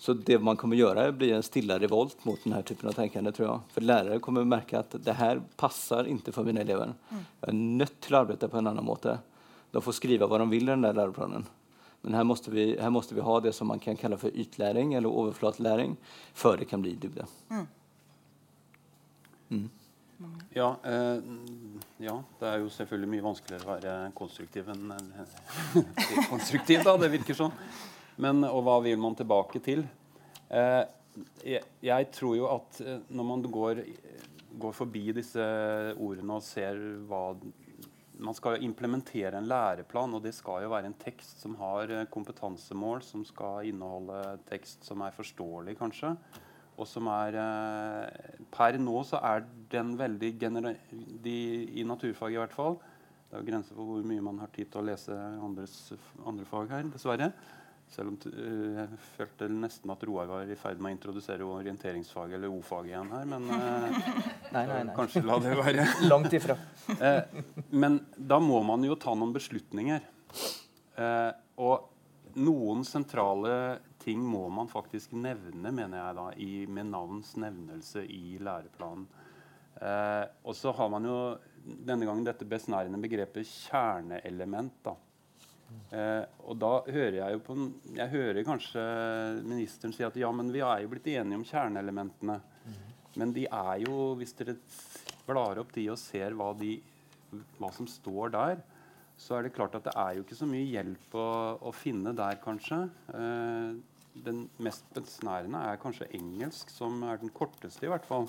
[0.02, 3.46] Så det man kommer gjøre, blir en stilla revolt mot denne typen av tenkende, tror
[3.46, 3.58] jeg.
[3.74, 6.94] For lærere kommer merke at det her passer ikke for mine elever.
[7.12, 9.20] Jeg er nødt til å arbeide på en annen måte.
[9.70, 11.46] De får skrive hva de vil i den der læreplanen.
[12.02, 15.06] Men her måste, vi, måste vi ha det som man kan kalle for ytlæring eller
[15.22, 15.94] overflatelæring
[16.34, 17.28] før det kan bli dybde.
[17.54, 17.68] Mm.
[19.54, 19.68] Mm.
[20.58, 21.22] Ja, eh,
[22.02, 24.90] ja, det er jo selvfølgelig mye vanskeligere å være konstruktiv enn
[26.32, 26.96] konstruktiv, da.
[26.98, 27.54] Det virker sånn.
[28.22, 29.84] Men, og hva vil man tilbake til?
[30.52, 30.82] Eh,
[31.46, 33.82] jeg, tror jo at eh, når man går,
[34.60, 35.44] går, forbi disse
[35.96, 37.26] ordene og ser hva
[38.22, 42.04] Man skal implementere en læreplan, og det skal jo være en tekst som har eh,
[42.12, 46.12] kompetansemål, som skal inneholde tekst som er forståelig, kanskje.
[46.76, 47.36] Og som er
[48.52, 49.42] Per nå så er
[49.72, 50.32] den veldig
[51.24, 51.36] de,
[51.80, 52.78] I naturfag i hvert fall.
[53.28, 55.76] Det er jo grenser for hvor mye man har tid til å lese andres,
[56.28, 57.32] andre fag her, dessverre.
[57.92, 62.38] Selv om uh, jeg følte nesten at Roar var i ferd med å introdusere orienteringsfaget
[62.38, 63.88] eller O-faget igjen her, men uh,
[64.54, 64.96] nei, nei, nei.
[64.96, 65.86] kanskje la det være.
[66.12, 66.56] Langt ifra.
[66.92, 67.42] uh,
[67.84, 70.08] men da må man jo ta noen beslutninger.
[71.62, 71.88] og
[72.36, 73.54] noen sentrale
[74.02, 79.06] ting må man faktisk nevne, mener jeg da, i, med navns nevnelse i læreplanen.
[79.82, 81.16] Og så har man jo
[81.62, 84.76] denne gangen dette besnærende begrepet kjerneelement.
[84.84, 84.94] da
[85.92, 87.54] Eh, og da hører jeg jo på
[87.96, 88.82] Jeg hører kanskje
[89.44, 92.38] ministeren si at ja, men vi er jo blitt enige om kjerneelementene.
[92.40, 92.82] Mm.
[93.20, 94.56] Men de er jo, hvis dere
[95.26, 96.78] blar opp de og ser hva, de,
[97.58, 98.62] hva, som står der,
[99.20, 101.28] så er det klart at det er jo ikke så mye hjelp å,
[101.68, 102.86] å finne der, kanskje.
[103.12, 103.76] Eh,
[104.24, 108.26] den mest besnærende er kanskje engelsk, som er den korteste, i hvert fall.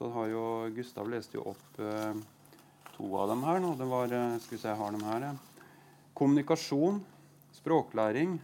[0.00, 0.42] Så har jo
[0.72, 2.14] Gustav leste jo opp eh,
[2.94, 3.74] to av dem her nå.
[3.76, 5.26] Det var eh, Skal vi se, jeg har dem her.
[6.16, 7.02] Kommunikasjon,
[7.52, 8.38] språklæring,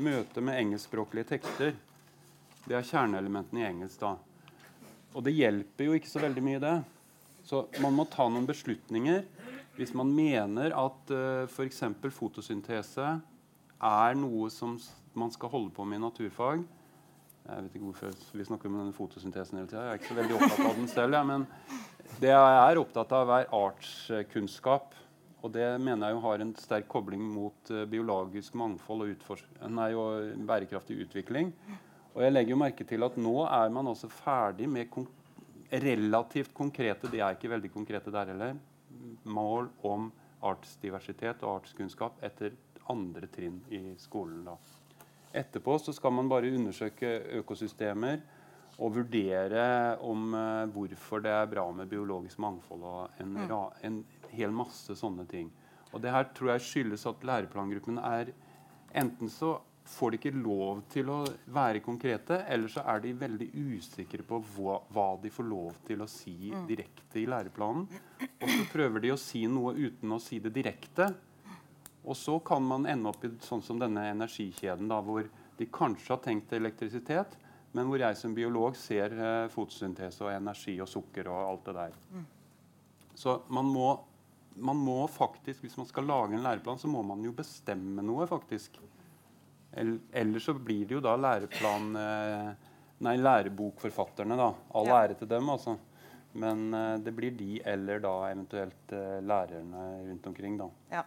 [0.00, 1.74] møte med engelskspråklige tekster.
[2.64, 4.00] Det er kjerneelementene i engelsk.
[4.00, 4.14] da.
[5.12, 6.74] Og det hjelper jo ikke så veldig mye, det.
[7.44, 9.26] Så man må ta noen beslutninger
[9.76, 11.82] hvis man mener at uh, f.eks.
[12.08, 13.10] fotosyntese
[13.84, 14.80] er noe som
[15.12, 16.64] man skal holde på med i naturfag.
[17.42, 19.84] Jeg vet ikke hvorfor vi snakker om denne fotosyntesen hele tida.
[19.84, 21.16] Jeg er ikke så veldig opptatt av den selv.
[21.18, 21.46] Ja, men
[22.22, 24.98] det jeg er opptatt av, er artskunnskap.
[25.42, 29.42] Og det mener jeg jo har en sterk kobling mot uh, biologisk mangfold og,
[29.74, 29.88] nei,
[30.46, 31.50] bærekraftig utvikling.
[32.12, 35.08] Og jeg legger jo merke til at nå er man også ferdig med kon
[35.72, 38.58] relativt konkrete de er ikke veldig konkrete der heller,
[39.24, 40.10] mål om
[40.44, 42.52] artsdiversitet og artskunnskap etter
[42.92, 44.44] andre trinn i skolen.
[44.44, 44.58] da.
[45.32, 47.10] Etterpå så skal man bare undersøke
[47.40, 48.20] økosystemer
[48.78, 49.64] og vurdere
[50.04, 53.52] om eh, hvorfor det er bra med biologisk mangfold og en, mm.
[53.88, 53.98] en
[54.32, 55.50] hel masse sånne ting.
[55.92, 58.32] Og det her tror jeg skyldes at læreplangruppen er
[58.92, 59.54] Enten så
[59.88, 61.22] får de ikke lov til å
[61.52, 66.04] være konkrete, eller så er de veldig usikre på hva, hva de får lov til
[66.04, 66.66] å si mm.
[66.68, 67.86] direkte i læreplanen.
[68.20, 71.08] Og så prøver de å si noe uten å si det direkte.
[72.02, 75.28] Og så kan man ende opp i sånn som denne energikjeden, da, hvor
[75.58, 77.36] de kanskje har tenkt elektrisitet,
[77.72, 81.76] men hvor jeg som biolog ser eh, fotosyntese og energi og sukker og alt det
[81.78, 82.00] der.
[82.12, 82.24] Mm.
[83.22, 83.92] Så man må
[84.54, 88.26] man må faktisk, Hvis man skal lage en læreplan, så må man jo bestemme noe,
[88.28, 88.76] faktisk.
[89.72, 92.50] Ellers så blir det jo da læreplan eh,
[93.02, 94.52] Nei, lærebokforfatterne, da.
[94.78, 94.98] All ja.
[95.02, 95.74] ære til dem, altså.
[96.38, 100.68] Men eh, det blir de eller da eventuelt uh, lærerne rundt omkring, da.
[100.92, 101.02] Ja.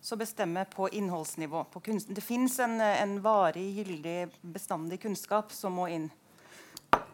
[0.00, 1.64] Så bestemme på innholdsnivå.
[1.72, 6.10] På det fins en, en, varig, gyldig, bestandig kunnskap som må inn.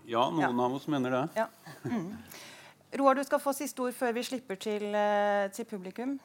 [0.06, 0.52] Ja, noen ja.
[0.64, 1.22] av oss mener det.
[1.36, 1.48] Ja.
[1.84, 2.16] Mm.
[2.98, 6.18] Roar, du skal få siste ord før vi slipper til, eh, til publikum.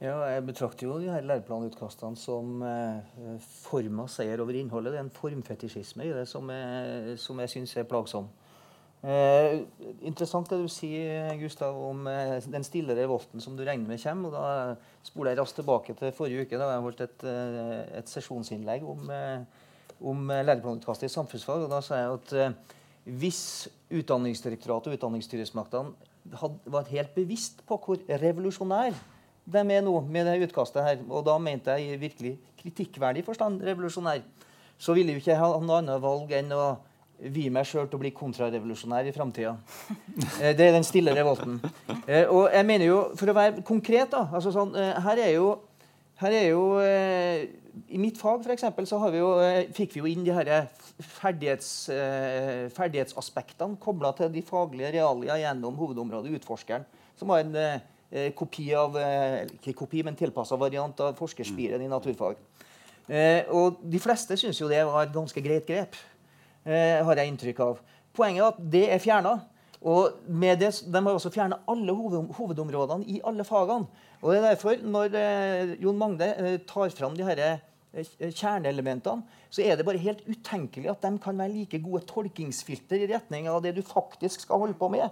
[0.00, 4.94] Ja, jeg betrakter jo de her læreplanutkastene som eh, forma seier over innholdet.
[4.94, 8.30] Det er en formfetisjisme i det som jeg, som jeg syns er plagsom.
[9.00, 9.62] Eh,
[10.04, 14.28] interessant det du sier Gustav, om eh, den stille revolten som du regner med kommer.
[14.28, 16.60] og Da spoler jeg raskt tilbake til forrige uke.
[16.60, 19.64] Da jeg holdt et, eh, et sesjonsinnlegg om, eh,
[20.04, 21.64] om læreplanutkastet i samfunnsfag.
[21.64, 22.56] og Da sa jeg at
[23.04, 25.94] hvis Utdanningsdirektoratet og utdanningsstyresmaktene
[26.70, 28.94] var helt bevisst på hvor revolusjonær
[29.50, 33.64] de er nå med det utkastet her, og da mente jeg i virkelig kritikkverdig forstand
[33.66, 34.20] revolusjonær,
[34.78, 36.78] så ville jo ikke ha noe annet valg enn å
[37.28, 39.56] vie meg sjøl til å bli kontrarevolusjonær i framtida.
[40.40, 41.58] Eh, det er den stille revolten.
[42.06, 45.32] Eh, og jeg mener jo, for å være konkret, da altså sånn, eh, Her er
[45.34, 45.50] jo,
[46.20, 49.30] her er jo I mitt fag for eksempel, så vi jo,
[49.76, 50.68] fikk vi jo inn de her
[51.00, 51.88] ferdighets,
[52.76, 56.84] ferdighetsaspektene kobla til de faglige realia gjennom hovedområdet Utforskeren,
[57.16, 58.98] som var en kopi av,
[59.54, 62.42] ikke kopi, men tilpassa variant av forskerspiren i naturfag.
[63.54, 65.96] og De fleste syns jo det var et ganske greit grep
[66.66, 67.80] eh, har jeg inntrykk av.
[68.16, 69.38] Poenget er at det er fjerna.
[69.80, 73.86] Og med det, De har også fjerna alle hoved, hovedområdene i alle fagene.
[74.20, 79.22] Og det er derfor, Når eh, Jon Magne eh, tar fram de her, eh, kjerneelementene,
[79.50, 83.48] så er det bare helt utenkelig at de kan være like gode tolkingsfilter i retning
[83.48, 85.08] av det du faktisk skal holde på med,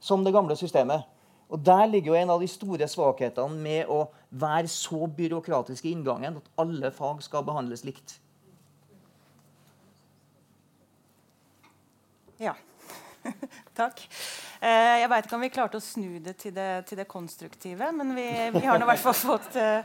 [0.00, 1.02] som det gamle systemet.
[1.48, 5.94] Og Der ligger jo en av de store svakhetene med å være så byråkratisk i
[5.94, 8.18] inngangen at alle fag skal behandles likt.
[12.38, 12.54] Ja.
[13.78, 14.04] Takk.
[14.62, 17.90] Eh, jeg veit ikke om vi klarte å snu det til det, til det konstruktive,
[17.94, 19.82] men vi, vi har nå i hvert fall fått, uh,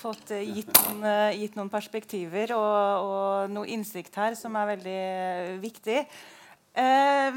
[0.00, 1.06] fått uh, gitt, noen,
[1.38, 5.04] gitt, noen, perspektiver og, og, noe innsikt her som er veldig
[5.62, 6.02] viktig.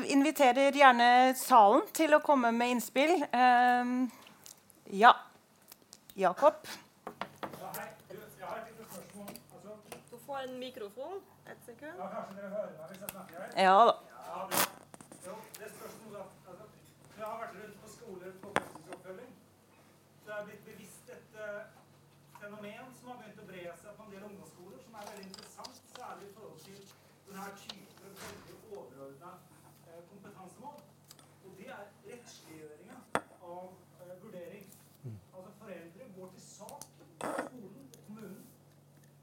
[0.09, 3.13] inviterer gjerne salen til å komme med innspill.
[4.97, 5.13] ja.
[6.17, 6.65] Jakob?
[10.09, 11.21] Du får en mikrofon.
[11.51, 11.93] Et sekund.
[11.97, 13.43] Ja, kanskje dere hører meg hvis jeg snakker?
[13.55, 13.93] Ja da.
[15.27, 16.65] Jo, det spørs noe altså,
[17.17, 19.31] Jeg har vært rundt på skoler på forskningsoppfølging.
[20.27, 21.61] Jeg er blitt bevisst et uh,
[22.39, 25.79] fenomen som har begynt å bre seg på en del ungdomsskoler, som er veldig interessant,
[25.93, 26.81] særlig i forhold til
[27.27, 29.31] denne typen veldig overordna
[29.87, 30.83] uh, kompetansemål.
[31.45, 32.99] Og det er rettsliggjøringa
[33.53, 34.67] av uh, vurdering.
[35.07, 38.45] Altså foreldre går til sak i skolen og kommunen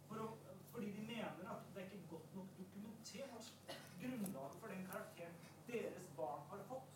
[0.09, 0.29] for å,
[0.73, 3.53] fordi de mener at det er ikke godt nok dokumentert
[4.01, 5.37] grunnlaget for den karakteren
[5.69, 6.93] deres barn har fått.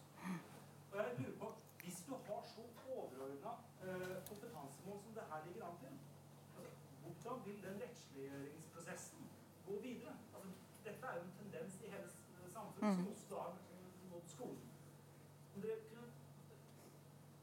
[0.93, 1.57] Og jeg lurer på,
[1.89, 2.63] Hvis du har så
[2.95, 3.53] overordna
[3.85, 5.95] uh, kompetansemål som det her ligger an til,
[6.57, 6.63] altså,
[7.03, 9.23] hvordan vil den rettsliggjøringsprosessen
[9.67, 10.13] gå videre?
[10.35, 10.51] Altså,
[10.85, 14.63] dette er jo en tendens i hele samfunnet som også da har skolen.
[15.55, 16.07] Om dere kunne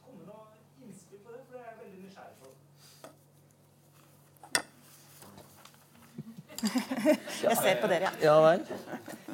[0.06, 0.46] komme noe
[0.86, 2.48] innspill på det, for det er jeg veldig nysgjerrig på.
[7.46, 8.12] Jeg ser på dere, ja.
[8.26, 8.62] ja vel.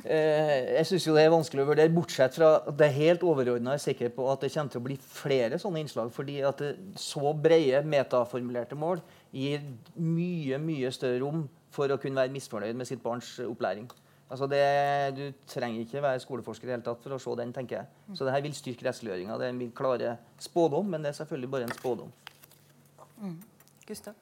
[0.01, 3.77] Eh, jeg syns det er vanskelig å vurdere, bortsett fra at det er helt overordna
[3.79, 6.09] sikker på at det kommer til å bli flere sånne innslag.
[6.11, 6.63] fordi at
[6.97, 9.61] så brede metaformulerte mål gir
[9.95, 13.87] mye mye større rom for å kunne være misfornøyd med sitt barns opplæring.
[14.31, 14.63] Altså det,
[15.17, 17.51] du trenger ikke være skoleforsker i hele tatt for å se den.
[17.51, 18.15] tenker jeg.
[18.15, 19.37] Så det her vil styrke rettsliggjøringa.
[19.37, 22.13] Det er min klare spådom, men det er selvfølgelig bare en spådom.
[23.19, 23.39] Mm.
[23.87, 24.15] Gustav?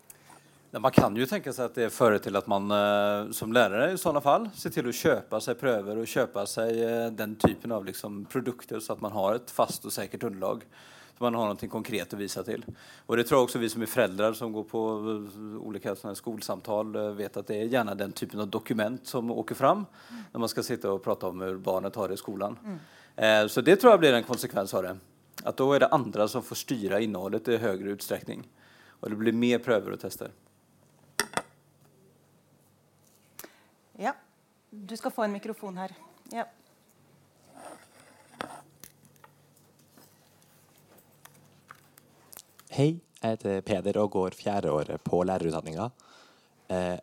[0.69, 3.97] Man kan jo tenke seg at det fører til at man uh, som lærer i
[3.97, 7.87] sånne fall ser til å kjøpe seg prøver og kjøpe seg uh, den typen av
[7.87, 10.65] liksom, produkter, så at man har et fast og sikkert underlag.
[11.19, 12.61] Så man har noe konkret å vise til.
[13.11, 14.83] Og det tror jeg også vi som er foreldre som går på
[15.67, 20.21] ulike skolesamtal, vet at det er gjerne den typen av dokument som åker fram mm.
[20.31, 22.55] når man skal sitte og prate om hvordan barnet har det i skolen.
[22.63, 22.79] Mm.
[23.51, 24.93] så det tror jeg blir en konsekvens av det.
[25.43, 28.47] At da er det andre som får styre innholdet i høyere utstrekning.
[29.01, 30.31] Og det blir mer prøver og tester.
[33.99, 34.15] Ja.
[34.71, 35.91] Du skal få en mikrofon her.
[36.31, 36.47] Ja.
[42.79, 45.89] Hei, jeg heter Peder og går fjerdeåret på lærerutdanninga.
[46.71, 46.95] Eh,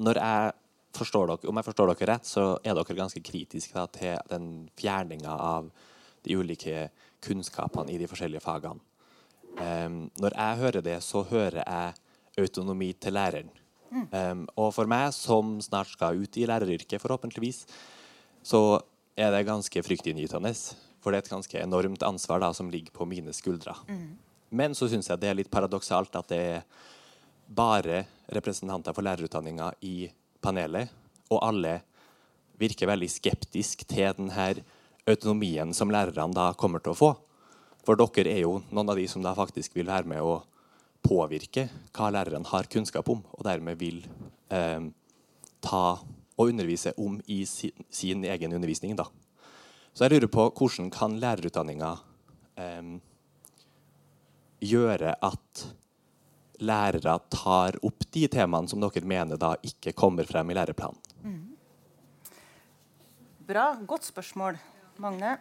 [0.00, 0.52] når jeg
[0.96, 4.46] forstår dere, om jeg forstår dere rett, så er dere ganske kritiske da, til den
[4.80, 5.68] fjerninga av
[6.24, 6.86] de ulike
[7.26, 8.80] kunnskapene i de forskjellige fagene.
[9.60, 13.52] Eh, når jeg hører det, så hører jeg autonomi til læreren.
[13.92, 17.66] Um, og for meg som snart skal ut i læreryrket, forhåpentligvis,
[18.44, 18.80] så
[19.12, 20.54] er det ganske fryktinngytende.
[21.04, 23.76] For det er et ganske enormt ansvar da, som ligger på mine skuldre.
[23.88, 24.16] Mm.
[24.50, 26.64] Men så syns jeg det er litt paradoksalt at det er
[27.48, 30.08] bare representanter for lærerutdanninga i
[30.44, 30.90] panelet,
[31.32, 31.78] og alle
[32.58, 34.50] virker veldig skeptisk til denne
[35.08, 37.10] autonomien som lærerne da kommer til å få.
[37.86, 40.40] For dere er jo noen av de som da faktisk vil være med å
[41.04, 44.02] påvirke hva læreren har kunnskap om, og dermed vil
[44.52, 44.90] eh,
[45.64, 45.84] ta
[46.38, 48.94] og undervise om i sin, sin, egen undervisning.
[48.98, 49.08] Da.
[49.94, 51.94] Så jeg lurer på hvordan kan lærerutdanninga
[52.60, 52.98] eh,
[54.60, 55.66] gjøre at
[56.58, 60.98] lærere tar opp de temaene som dere mener da ikke kommer frem i læreplanen?
[61.22, 61.44] Mm.
[63.48, 63.70] Bra.
[63.86, 64.58] Godt spørsmål.
[64.98, 65.36] Magne?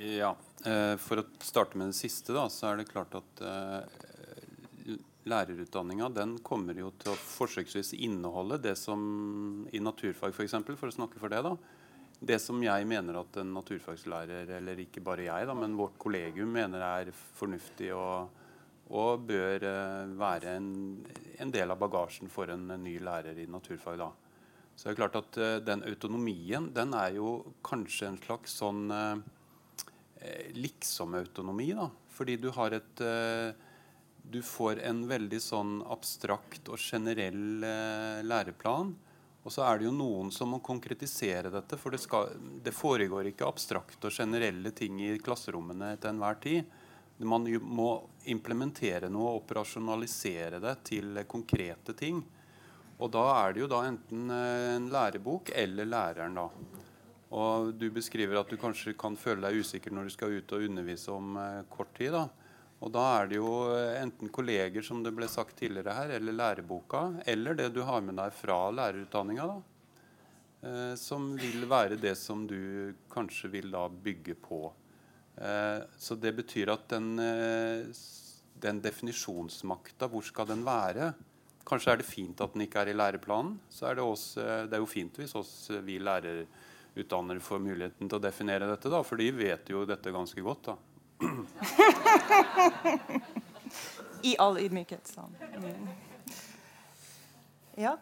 [0.00, 0.32] Ja.
[0.66, 4.96] Eh, for å starte med det siste, da, så er det klart at eh,
[5.28, 10.90] lærerutdanninga den kommer jo til å forsøksvis inneholde det som i naturfag f.eks., for, for
[10.90, 11.54] å snakke for det, da,
[12.18, 16.54] det som jeg mener at en naturfagslærer, eller ikke bare jeg, da, men vårt kollegium
[16.56, 18.30] mener er fornuftig og,
[18.88, 20.70] og bør uh, være en,
[21.36, 24.00] en, del av bagasjen for en, ny lærer i naturfag.
[24.00, 24.08] da.
[24.76, 28.88] Så det er klart at uh, Den autonomien den er jo kanskje en slags sånn
[28.88, 29.20] uh,
[30.56, 31.72] liksom-autonomi.
[31.76, 33.06] da, Fordi du har et
[34.26, 37.60] Du får en veldig sånn abstrakt og generell
[38.26, 38.96] læreplan
[39.46, 42.32] og så er det jo noen som må konkretisere dette, for det, skal,
[42.66, 46.72] det foregår ikke abstrakte og generelle ting i klasserommene til enhver tid.
[47.22, 47.92] Man må
[48.26, 52.18] implementere noe og operasjonalisere det til konkrete ting.
[52.98, 56.48] Og da er det jo da enten eh, en lærebok eller læreren, da.
[57.36, 60.66] Og du beskriver at du kanskje kan føle deg usikker når du skal ut og
[60.66, 62.18] undervise om eh, kort tid.
[62.18, 62.26] da.
[62.84, 66.36] Og da er det jo eh, enten kolleger, som det ble sagt tidligere her, eller
[66.36, 69.62] læreboka, eller det du har med deg fra lærerutdanninga, da.
[70.66, 74.60] Eh, som vil være det som du kanskje vil da bygge på.
[75.36, 77.86] Eh, så det betyr at den, eh,
[78.60, 81.14] den definisjonsmakta, hvor skal den være?
[81.66, 83.58] Kanskje er det fint at den ikke er i læreplanen.
[83.70, 88.18] Så er det, eh, det er jo fint hvis oss, vi lærerutdannere får muligheten til
[88.18, 90.62] å definere dette, da, for de vet jo dette ganske godt.
[90.64, 90.76] da.
[94.22, 95.36] I all ydmykhet, Sånn.
[97.76, 97.98] Ja,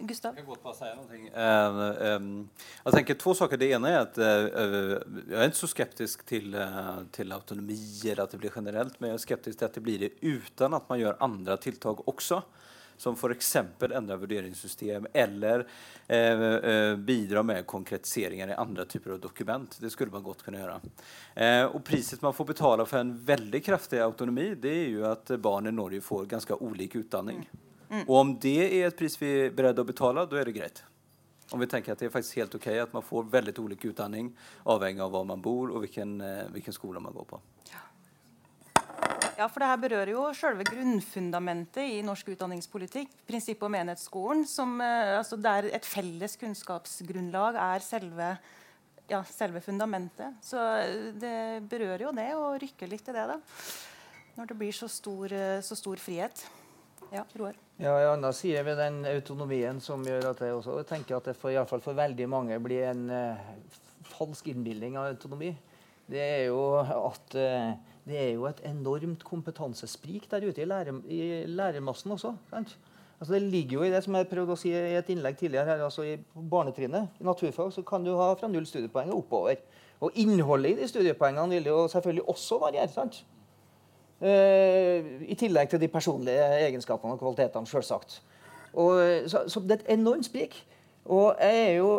[0.00, 0.36] Gustav?
[0.36, 1.30] Jag bara säga någonting.
[1.34, 2.48] Uh, um,
[2.84, 3.56] jag tänker två saker.
[3.56, 8.30] Det ena är att uh, jag är inte så skeptisk till, uh, till autonomier, att
[8.30, 11.00] det blir generellt, men jag är skeptisk till att det blir det utan att man
[11.00, 12.42] gör andra tilltag också
[12.96, 15.66] som eksempel ändra vurderingssystem eller
[16.06, 19.76] eh, bidrar med konkretiseringer i andre typer av dokument.
[19.80, 20.80] Det skulle man godt kunne gjøre.
[21.34, 25.34] Eh, og priset man får betale for en veldig kraftig autonomi det er jo at
[25.40, 27.44] barn i Norge får ganske ulik utdanning.
[27.88, 28.02] Mm.
[28.08, 30.84] Og om det er et pris vi er beredt å betale, da er det greit.
[31.52, 34.32] Om vi tenker at det er faktisk helt ok at man får veldig ulik utdanning
[34.64, 37.40] avhengig av hvor man bor og hvilken, eh, hvilken skole man går på.
[37.70, 37.82] Ja,
[39.50, 43.12] for det her berører jo selve grunnfundamentet i norsk utdanningspolitikk.
[43.26, 48.38] Prinsippet om enhetsskolen, som, eh, altså der et felles kunnskapsgrunnlag er selve,
[49.10, 50.38] ja, selve fundamentet.
[50.42, 53.40] Så eh, det berører jo det, og rykker litt i det, da.
[54.36, 56.46] Når det blir så stor, eh, så stor frihet.
[57.14, 57.54] Ja, Roar?
[57.78, 61.36] Ja, ja, da sier vi den autonomien som gjør at jeg også tenker at det
[61.38, 63.36] for, i for veldig mange blir en uh,
[64.14, 65.52] falsk innbilning av autonomi,
[66.10, 70.98] det er jo at uh, det er jo et enormt kompetansesprik der ute i, lærer,
[71.08, 72.34] i lærermassen også.
[72.52, 75.70] Altså det ligger jo i det som jeg prøvde å si i et innlegg tidligere
[75.70, 76.18] her, altså I
[76.50, 79.62] barnetrinnet i naturfag så kan du ha fra null studiepoeng og oppover.
[80.04, 82.90] Og innholdet i de studiepoengene vil jo selvfølgelig også variere.
[82.92, 83.22] sant?
[84.20, 88.20] Uh, I tillegg til de personlige egenskapene og kvalitetene, selvsagt.
[88.74, 90.56] Så, så, det er et enormt sprik.
[91.04, 91.90] Og jeg er jo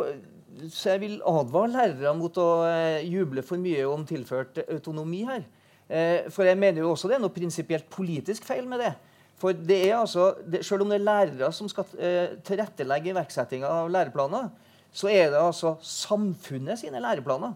[0.72, 5.44] så jeg vil advare lærere mot å uh, juble for mye om tilført autonomi her.
[5.86, 8.94] Eh, for jeg mener jo også det er noe prinsipielt politisk feil med det.
[9.40, 10.32] For det er altså,
[10.64, 14.50] Selv om det er lærere som skal eh, tilrettelegge iverksettinga av læreplaner,
[14.96, 17.54] så er det altså samfunnet sine læreplaner.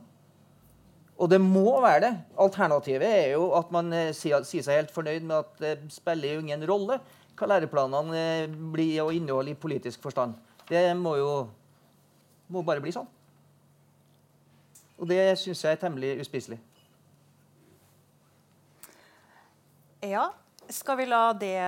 [1.19, 2.11] Og det må være det.
[2.39, 6.35] Alternativet er jo at man eh, sier, sier, seg helt fornøyd med at det spiller
[6.35, 6.99] jo ingen rolle
[7.39, 8.21] hva læreplanene
[8.73, 10.35] blir og inneholder i politisk forstand.
[10.67, 11.31] Det må jo
[12.51, 13.07] må bare bli sånn.
[14.99, 16.59] Og det syns jeg er temmelig uspiselig.
[20.01, 20.33] Ja.
[20.69, 21.59] Skal vi la det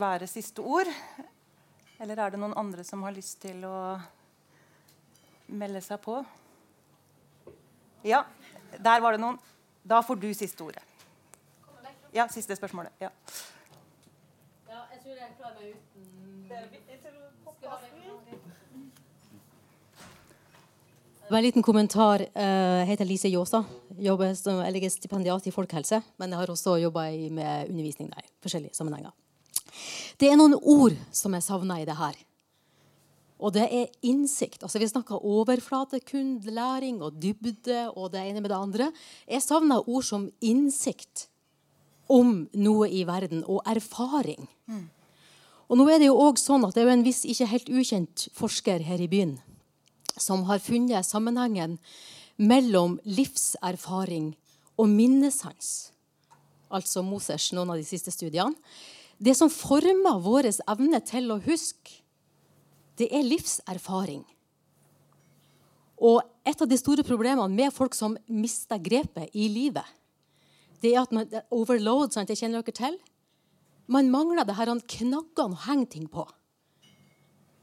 [0.00, 0.88] være siste ord?
[2.00, 3.76] Eller er det noen andre som har lyst til å
[5.46, 6.18] melde seg på?
[8.02, 8.24] Ja,
[8.82, 9.38] der var det noen.
[9.86, 10.82] Da får du siste ordet.
[12.12, 12.92] Ja, siste spørsmålet.
[13.00, 13.12] Ja.
[14.66, 16.06] ja jeg tror jeg klarer meg uten
[21.26, 22.22] Bare en liten kommentar.
[22.22, 23.64] Jeg heter Lise Jåsa.
[23.98, 28.22] Jobber som, jeg er stipendiat i folkehelse, men jeg har også jobba med undervisning der.
[28.40, 29.10] forskjellige sammenhenger.
[30.20, 32.14] Det er noen ord som jeg savner i det her.
[33.40, 34.62] Og det er innsikt.
[34.62, 38.92] Altså Vi snakker overflatekundelæring og dybde og det ene med det andre.
[39.26, 41.26] Jeg savner ord som innsikt
[42.08, 44.46] om noe i verden og erfaring.
[44.66, 44.88] Mm.
[45.68, 48.28] Og nå er det jo også sånn at det er en viss ikke helt ukjent
[48.32, 49.40] forsker her i byen
[50.16, 51.78] som har funnet sammenhengen
[52.36, 54.34] mellom livserfaring
[54.76, 55.90] og minnesans.
[56.72, 58.56] Altså Mosers, noen av de siste studiene.
[59.16, 62.02] Det som former vår evne til å huske,
[62.96, 64.24] det er livserfaring.
[65.96, 69.84] Og et av de store problemene med folk som mister grepet i livet,
[70.82, 72.28] det er at man overload, sant?
[72.28, 72.98] det kjenner dere til.
[73.88, 76.26] Man mangler det her knaggene å henge ting på.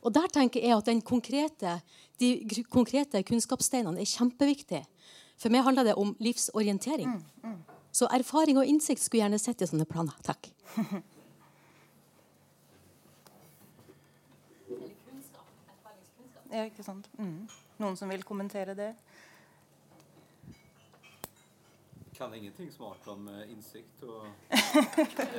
[0.03, 1.81] Og der tenker jeg at konkrete,
[2.19, 4.85] De konkrete kunnskapssteinene er kjempeviktige.
[5.37, 7.09] For meg handler det om livsorientering.
[7.09, 7.57] Mm, mm.
[7.91, 10.15] Så erfaring og innsikt skulle gjerne sett i sånne planer.
[10.23, 10.51] Takk.
[16.53, 17.07] Ja, ikke sant.
[17.17, 17.47] Mm.
[17.81, 18.91] Noen som vil kommentere det?
[22.23, 24.27] Kan ingenting smart om eh, innsikt og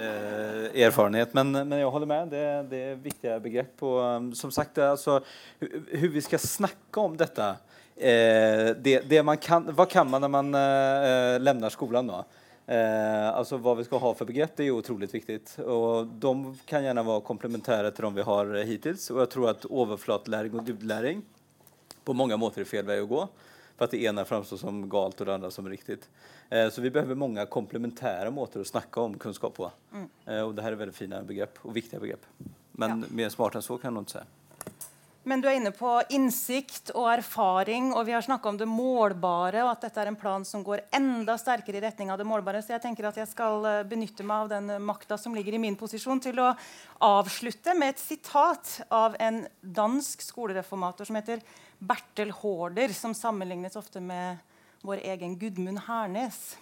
[0.01, 1.33] eh, erfarenhet.
[1.33, 2.33] Men, men, jeg holder med.
[2.35, 3.85] Det, det er viktige begrep.
[3.89, 5.21] Og um, som sagt, altså,
[5.61, 7.47] hvordan vi skal snakke om dette
[7.97, 12.13] eh, det, det kan, Hva kan man når man eh, lämnar skolen?
[12.13, 12.21] da?
[12.67, 15.41] Eh, altså Hva vi skal ha for begrep, det er utrolig viktig.
[15.65, 16.35] Og De
[16.69, 19.09] kan gjerne være komplementære til de vi har hittils.
[19.15, 21.25] Og jeg tror at overflatelæring og dybdelæring
[22.05, 23.25] på mange måter er feil vei å gå.
[23.75, 25.99] For at det ene framstår som galt og det andre som riktig.
[26.49, 29.71] Eh, så vi behöver många komplementära måter å snakke om kunnskap på.
[29.93, 30.09] Mm.
[30.27, 32.27] Eh, och det her er veldig fine begrepp og viktige begrepp.
[32.73, 33.11] Men ja.
[33.11, 34.23] mer smart enn så kan noen si.
[35.25, 39.63] Men du er inne på innsikt og erfaring, og vi har snakka om det målbare,
[39.65, 42.61] og at dette er en plan som går enda sterkere i retning av det målbare.
[42.61, 45.63] Så jeg tenker at jeg skal eh, benytte meg av den makta som ligger i
[45.63, 46.53] min posisjon, til å
[47.09, 51.41] avslutte med et sitat av en dansk skolereformator som heter
[51.85, 54.41] Bertel Haarder, som sammenlignes ofte med
[54.85, 56.57] vår egen Gudmund Hernes.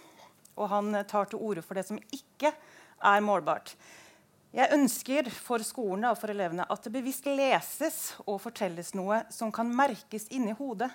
[0.55, 2.53] Og han tar til orde for det som ikke
[3.03, 3.73] er målbart.
[4.53, 7.97] Jeg ønsker for skolen og for elevene at det bevisst leses
[8.27, 10.91] og fortelles noe som kan merkes inni hodet.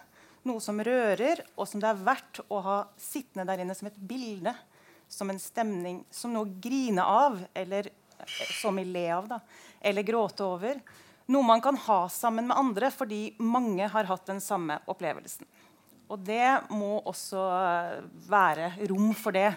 [0.47, 3.99] Noe som rører, og som det er verdt å ha sittende der inne som et
[3.99, 4.55] bilde.
[5.11, 7.91] Som en stemning som noe grine av, eller
[8.61, 9.41] som i le av, da,
[9.81, 10.79] eller gråte over.
[11.29, 15.45] Noe man kan ha sammen med andre fordi mange har hatt den samme opplevelsen.
[16.09, 17.99] Og det må også eh,
[18.31, 19.51] være rom for det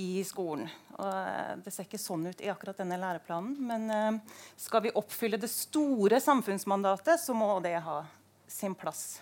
[0.00, 0.70] i skolen.
[0.96, 4.94] Og eh, det ser ikke sånn ut i akkurat denne læreplanen, men eh, skal vi
[4.96, 8.00] oppfylle det store samfunnsmandatet, så må det ha
[8.48, 9.20] sin plass.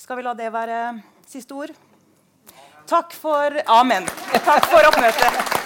[0.00, 0.78] Skal vi la det være
[1.28, 1.76] siste ord?
[2.88, 4.08] Takk for Amen.
[4.42, 5.61] Takk for oppmøtet.